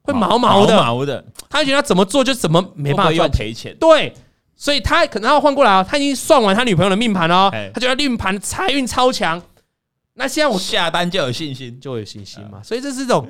[0.01, 1.23] 会毛毛的，毛毛的。
[1.47, 3.77] 他会觉得他怎么做就怎么没办法赚赔钱。
[3.79, 4.11] 对，
[4.55, 5.81] 所以他可能要换过来啊。
[5.81, 9.39] 他已经算完他女朋友的命盘了，他觉得命盘财运超强。
[10.21, 12.61] 那现在我下单就有信心，就有信心嘛。
[12.61, 13.27] 所以这是一种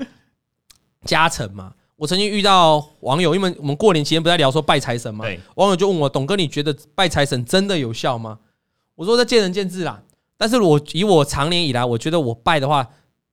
[1.06, 1.74] 加成嘛。
[1.96, 5.24] 我曾经遇到网友，因为我们过年期间不在聊说拜财神嘛，
[5.56, 8.40] 网友就问我：董哥，你觉得拜财神真的有效吗？
[8.96, 10.04] 我说这见仁见智啦，
[10.36, 12.86] 但是我以我常年以来，我觉得我拜的话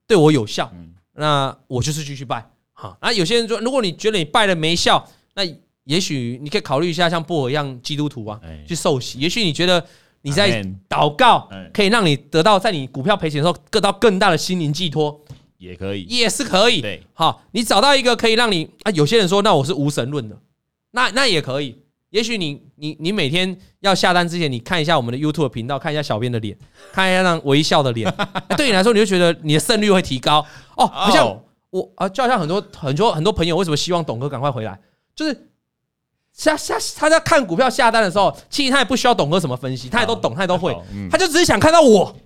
[0.06, 0.72] 对我有效，
[1.14, 2.48] 那我就是继续拜。
[2.72, 5.04] 好，那有些人说，如果你觉得你拜了没效，
[5.34, 5.42] 那
[5.82, 9.18] 也许你可以考虑一下像布尔一样基督徒啊，去受洗。
[9.18, 9.84] 也许你觉得
[10.22, 15.20] 你在祷告可以让你得到在你股票赔钱的时候得到更大的心灵寄托，
[15.58, 16.80] 也可以，也是可以。
[16.80, 20.36] 对，好，你找到一个可以让你啊，有些人说那我是无神论的，
[20.90, 21.82] 那那也可以。
[22.10, 26.56] 也许你你你每天要下单之前，你看一下我们的 YouTube 频道，看一下小编的脸，
[26.90, 28.10] 看一下那微笑的脸，
[28.56, 30.44] 对你来说，你就觉得你的胜率会提高。
[30.76, 30.86] 哦。
[30.86, 31.38] 好像
[31.68, 34.80] 我啊，就好像很多很多很多朋友为什么希望董哥赶快回来，
[35.14, 35.47] 就是
[36.38, 40.74] 下下他在看股票下单的时候，其实他也不需要董哥什么分析，他也都懂，他也都会，
[41.10, 42.16] 他就只是想看到我，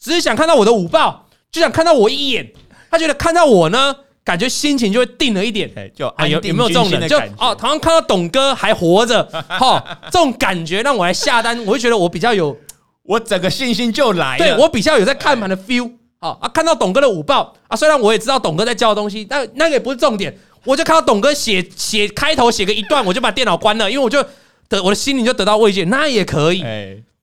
[0.00, 2.52] 只是想看到我的午报，就想看到我一眼，
[2.90, 3.94] 他觉得看到我呢。
[4.22, 7.08] 感觉心情就会定了一点，就啊有有没有这种人？
[7.08, 12.54] 就哦，好像看到董哥还活着， 哈，这种感觉让我来下单，我会觉得我比较有，
[13.02, 14.44] 我整个信心就来了。
[14.44, 15.90] 对，我比较有在看盘的 feel，
[16.20, 24.24] 好啊，看到董哥的午报啊，虽然我也知道董哥在教的东西，但那个也不是重点，我就看到董哥写写开头写个一段，我就把电脑关了，因为我就
[24.68, 26.64] 得我的心灵就得到慰藉，那也可以。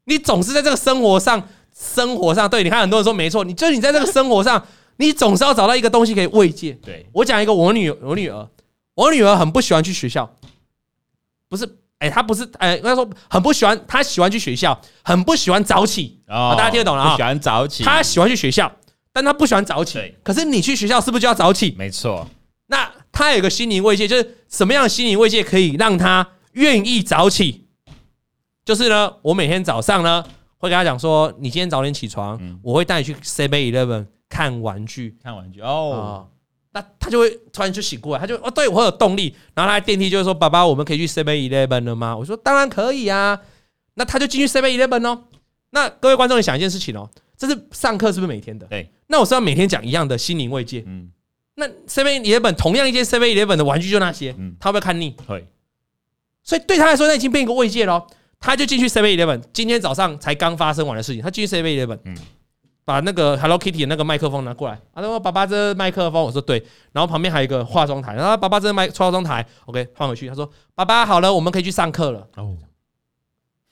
[0.05, 4.65] 你总是在这个生活上，生活上，对，你看很多人说没错，你就是你在这个生活上。
[4.99, 6.71] 你总是要找到一个东西可以慰藉。
[6.83, 8.49] 对，我讲一个，我女我女儿，
[8.95, 10.27] 我女儿很不喜欢去学校，
[11.47, 11.65] 不是，
[11.99, 16.19] 哎、欸，他不是，哎、欸，应该说很不喜欢，他喜欢去学校，很不喜欢早起。
[16.27, 17.15] 哦，大家听得懂了啊？
[17.15, 18.71] 喜欢早起，他喜欢去学校，
[19.13, 19.99] 但他不喜欢早起。
[19.99, 21.75] 对可是你去学校是不是就要早起？
[21.77, 22.27] 没错。
[22.67, 27.65] 那他有个心灵慰藉，就是什么样的心灵慰藉可以让他愿意早起？
[28.63, 30.23] 就是呢，我每天早上呢
[30.57, 36.27] 会跟他讲说，你今天早点起床，嗯、我会带你去 Seven Eleven 看玩具，看玩具哦。
[36.73, 39.35] 那他就会突然就醒过来，他就哦，对我有动力。
[39.55, 43.39] 然后他电梯就会说：“爸爸，我们可以去 Seven Eleven 了吗？”我说：“当然可以啊。”
[43.95, 45.23] 那他就进去 Seven Eleven 哦。
[45.71, 48.67] 那各位观众，你想一件事情哦，这是上课是不是每天的？
[48.67, 48.91] 对。
[49.07, 50.83] 那我是要每天讲一样的心灵慰藉。
[50.85, 51.09] 嗯。
[51.59, 55.15] 那 Seven Eleven 同样一件 Seven Eleven 的玩具就那些，嗯，他会不会看腻？
[55.27, 55.45] 会。
[56.43, 58.05] 所以对他来说，那已经变一个慰藉了。
[58.39, 62.15] 他就进去 Seven Eleven，今天早上才刚发生完的事情，他进去 Seven Eleven，嗯。
[62.85, 70.29] 把那个 Hello Kitty 的那个麦克风拿过来，他说：“爸爸，这麦克风。”我说：“对。”然后旁边还有一个化妆台，然后爸爸这麦化妆台，OK，换回去。
[70.29, 72.55] 他说：“爸爸，好了，我们可以去上课了。”哦，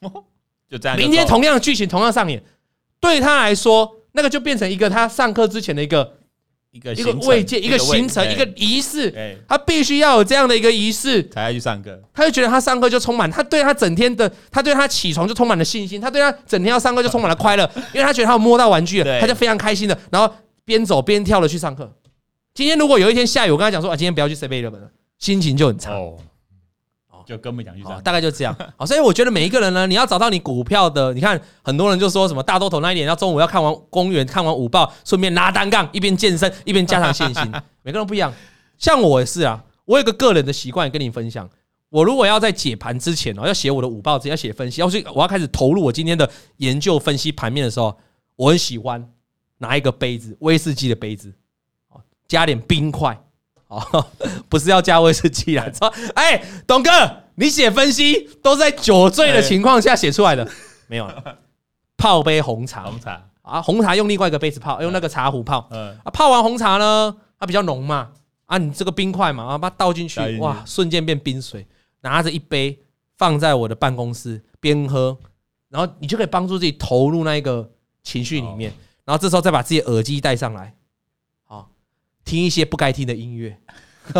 [0.69, 0.97] 就这样。
[0.97, 2.43] 明天同样的剧情同样上演，
[2.99, 6.17] 对他来说，那个就变成一个他上课之前的一个。
[6.75, 9.09] 一个一个慰藉，一个行程，一个仪式，
[9.47, 11.97] 他必须要有这样的一个仪式才要去上课。
[12.13, 17.63] 他就觉得他上课就充满，他对他整天的，他对他起床就充满了信心，他对他整天要上课就充满了快乐，
[17.95, 21.89] 因为他觉得他有摸到玩具了，他就非常开心的，然后边走边跳的去上课。
[22.53, 25.93] 今天如果有一天下雨，我跟他讲说啊，今天不要去 CBA 了，心情就很差。
[27.25, 28.55] 就根本讲去上，大概就这样。
[28.77, 31.13] 好，所以我觉得每一个人呢，你要找到你股票的。
[31.13, 37.51] 你看，很多人就说什么大多头那一点，要中午要看完公园，看完午报，顺便拉单杠，一边健身一边加强信心。
[37.83, 38.33] 每个人不一样，
[38.77, 39.63] 像我也是啊。
[39.85, 41.49] 我有个个人的习惯跟你分享。
[41.89, 47.95] 我如果要在解盘之前哦，要写我的午报，只要写分析，要是我要开始投入我今天的研究分析盘面的时候，
[48.35, 49.07] 我很喜欢
[49.59, 51.31] 拿一个杯子，威士忌的杯子，
[52.27, 53.17] 加点冰块。
[53.67, 54.07] 哦，
[54.47, 55.65] 不是要加威士忌啊！
[55.73, 56.91] 说，哎，董哥，
[57.35, 60.47] 你写分析都在酒醉的情况下写出来的，
[60.87, 61.09] 没有？
[61.97, 65.67] 泡杯红茶，红茶啊，红茶用另外一个杯子泡，用那个茶壶泡。
[65.71, 68.09] 嗯啊，泡完红茶呢，它比较浓嘛，
[68.45, 71.65] 啊，你这个冰块嘛，啊，把它倒进去，哇，瞬间变冰水。
[72.01, 72.77] 拿着一杯
[73.17, 75.17] 放在我的办公室边喝，
[75.69, 77.67] 然后你就可以帮助自己投入那一个
[78.03, 78.71] 情绪里面，
[79.03, 80.71] 然后这时候再把自己耳机戴上来。
[82.25, 83.55] 听一些不该听的音乐，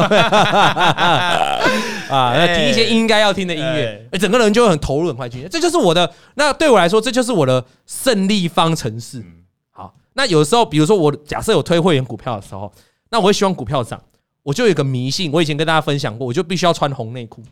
[2.07, 5.45] 啊，那听一些应该要听的音乐，整个人就会很投入、很快进。
[5.49, 9.25] 这就是我的，那对我来说，这就是我的胜利方程式。
[9.71, 12.71] 好，那有时候，比如说我假设有推会员股票的时候，
[13.09, 14.01] 那我会希望股票涨，
[14.43, 17.43] 我就有一个迷信，我以前跟大家分享过，我就必须要穿红内裤。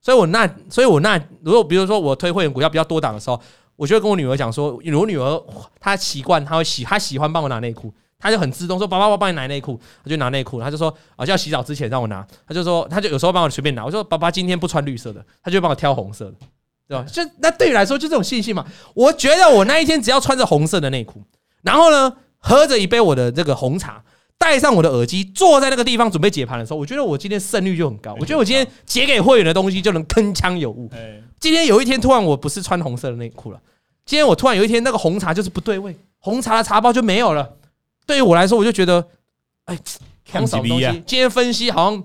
[0.00, 3.40] 所以我那，所以我那，如果比如说我推会员股票比较多档的时候，
[3.76, 5.42] 我就会跟我女儿讲说，我女儿
[5.80, 7.92] 她习惯，她会喜，她喜欢帮我拿内裤。
[8.22, 10.60] 他就很自动说：“爸爸，我帮你拿内裤。”他就拿内裤。
[10.60, 16.34] 他就说：“啊，就要洗澡之前让我拿。”他就说：“他就有时候帮我随便拿。”我说：“爸爸今天不穿绿色的。”他就帮我挑红色的，
[16.86, 17.04] 对吧？
[17.10, 18.64] 就那对你来说就这种信心嘛。
[18.94, 21.20] 我觉得我那一天只要穿着红色的内裤，
[21.62, 24.02] 然后呢，喝着一杯我的这个红茶，
[24.38, 28.14] 戴上我的耳机，坐在那个地方准备解盘的时候，我觉得我今天胜率就很高。
[28.20, 30.88] 我觉得我今天解给会员的东西就能铿锵有物。
[31.40, 33.60] 今天有一天突然我不是穿红色的内裤了，
[34.06, 37.56] 今天我突然有一天那个红茶就是不对味，红茶的茶包就没有了。
[38.12, 39.02] 对于我来说，我就觉得，
[39.64, 39.78] 哎，
[40.30, 40.84] 看什么东西？
[41.06, 42.04] 今天分析好像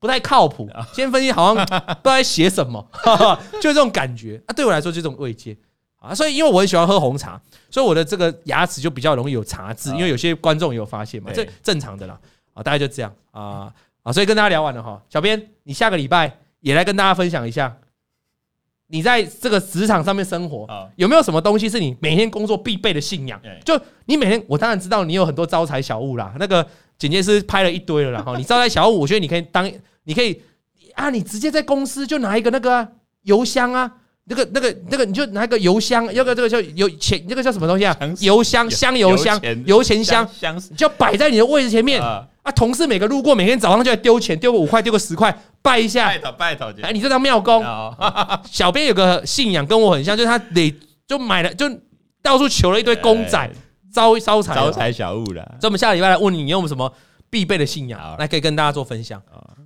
[0.00, 0.68] 不太靠谱。
[0.86, 2.84] 今天分析好像不知道在写什么，
[3.62, 4.42] 就这种感觉。
[4.48, 5.56] 啊，对我来说就这种慰藉
[6.00, 6.12] 啊。
[6.12, 7.40] 所以，因为我很喜欢喝红茶，
[7.70, 9.90] 所以我的这个牙齿就比较容易有茶渍。
[9.90, 12.18] 因为有些观众也有发现嘛，这正常的啦。
[12.52, 14.12] 啊，大概就这样啊啊。
[14.12, 17.76] 所以跟大家聊完了哈，小编，你下个礼拜也来跟大家分享一下。
[18.88, 20.66] 你在这个职场上面生活，
[20.96, 23.40] 有没有什么东西是你每天工作必备的信仰？
[23.64, 26.34] 就你每天，我当然知道你有很多招财小物啦。
[26.38, 26.66] 那个
[26.98, 29.70] 简介师拍了一堆了然后， 你招财小物，我觉得你可以当，
[30.04, 30.42] 你可以
[30.94, 32.86] 啊，你直接在公司就拿一个那个
[33.22, 33.90] 邮箱啊，
[34.26, 37.96] 那个那个那个，你就拿个邮箱，要个这个叫邮钱，那个叫什么东西啊？
[38.20, 40.28] 邮箱香油箱油钱箱，
[40.76, 42.02] 就摆在你的位置前面。
[42.02, 42.52] 啊！
[42.54, 46.70] 同事每个路过，每天早上就来丢钱，丢个五块，丢个十块，拜一下，拜托拜托。
[46.82, 47.64] 哎，你这当庙公，
[48.50, 50.74] 小编有个信仰跟我很像，就是他得
[51.06, 51.66] 就买了，就
[52.22, 53.50] 到处求了一堆公仔，
[53.90, 55.42] 招招财，招财小物了。
[55.58, 56.92] 所以我们下个礼拜来问你，你有什么
[57.30, 59.22] 必备的信仰，来可以跟大家做分享。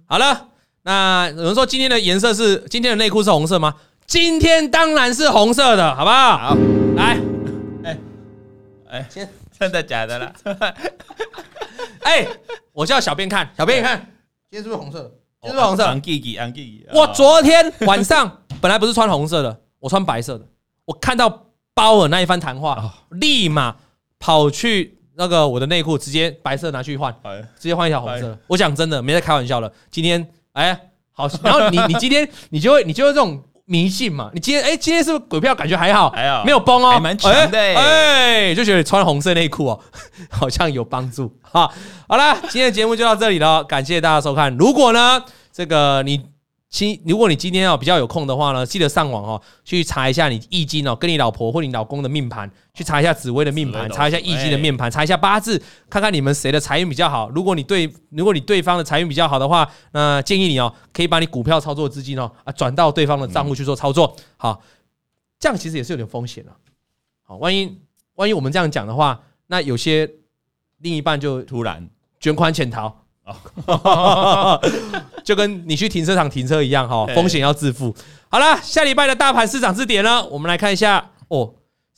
[0.06, 0.46] 好了，
[0.82, 3.74] 那有人说今天的颜色是今天的内裤是红色吗？
[4.08, 6.38] 今天当然是红色的，好不好？
[6.38, 6.56] 好，
[6.96, 7.18] 来，
[7.84, 7.98] 哎
[8.88, 9.28] 哎，先
[9.60, 10.32] 真的假的了？
[12.00, 12.26] 哎，
[12.72, 13.98] 我叫小编看，小编你看，
[14.50, 15.12] 今天是不是红色？
[15.42, 15.84] 今天是不是红色？
[16.94, 20.46] 我昨天晚上 本来不是穿红色的，我穿白色的。
[20.86, 21.44] 我看到
[21.74, 23.76] 鲍尔那一番谈话，立马
[24.18, 27.14] 跑去那个我的内裤，直接白色拿去换，
[27.58, 28.38] 直接换一条红色。
[28.46, 29.70] 我讲真的，没在开玩笑了。
[29.90, 34.30] 今天哎，好，然后你你今天你就会你就会这种迷信嘛？
[34.32, 36.10] 你今天哎、欸，今天是不是股票感觉还好？
[36.10, 39.80] 还好，没有崩哦，还蛮强的哎、就觉得穿红色内裤哦，
[40.30, 41.32] 好像有帮助。
[41.42, 41.70] 哈，
[42.08, 44.56] 好了，今天的节目就到这里了，感谢大家收看。
[44.56, 46.37] 如果呢，这个你。
[46.70, 57.30] 今如果你今天哦比较有空的话呢，记得上网哦去查一下你易经哦，跟你老婆或你老公的命盘，去查一下紫薇的命盘，查一下易经的命盘，查一下八字，看看你们谁的财运比较好。
[57.30, 64.14] 如果你对如果你对方的财运比较好的话，那建议你哦可以把你股票操作资金哦啊转到对方的账户去做操作。
[64.36, 64.62] 好，
[65.38, 66.52] 这样其实也是有点风险的。
[67.22, 67.78] 好，万一
[68.16, 70.10] 万一我们这样讲的话，那有些
[70.80, 71.88] 另一半就突然
[72.20, 73.04] 卷款潜逃。
[75.24, 77.94] 就跟你去停车场停车一样哈，风险要自负。
[78.28, 81.54] 好了，下礼拜的大盘市场字典呢，我们来看一下哦，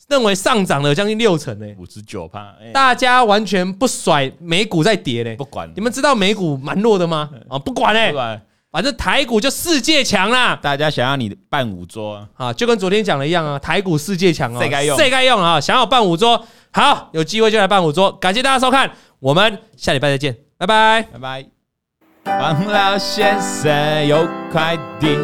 [0.07, 5.71] 认为上涨了将近六成呢，五十九趴，大家完全不甩美股在跌嘞，不管。
[5.75, 7.29] 你们知道美股蛮弱的吗？
[7.49, 8.13] 啊，不管嘞，
[8.71, 10.55] 反正台股就世界强啦。
[10.55, 18.11] 大家想要你办五桌啊，就跟昨天讲的一样啊，台股世界强啊，谁该用谁该用啊，想要办五桌，好，有机会就来办五桌。
[18.13, 20.50] 感谢大家收看，我们下礼拜再见。
[20.61, 22.39] 拜拜拜拜！
[22.39, 25.17] 王老先生有快递，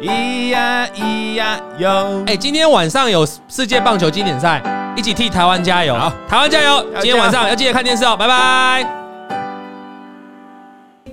[0.00, 2.22] 咿呀咿呀哟！
[2.28, 4.62] 哎，今天晚上有世界棒球经典赛，
[4.96, 5.92] 一起替台湾加油！
[5.96, 6.86] 好，台湾加油！
[7.00, 8.84] 今天晚上要记得看电视哦，拜拜！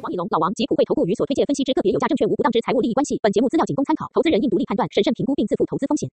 [0.03, 6.08] 王以龙、老王及普惠投顾与所推荐分析之个别有价证券无不当之财务利益关系，本节目资料仅供参考，投资人应独立判断、审慎评估并自负投资风险。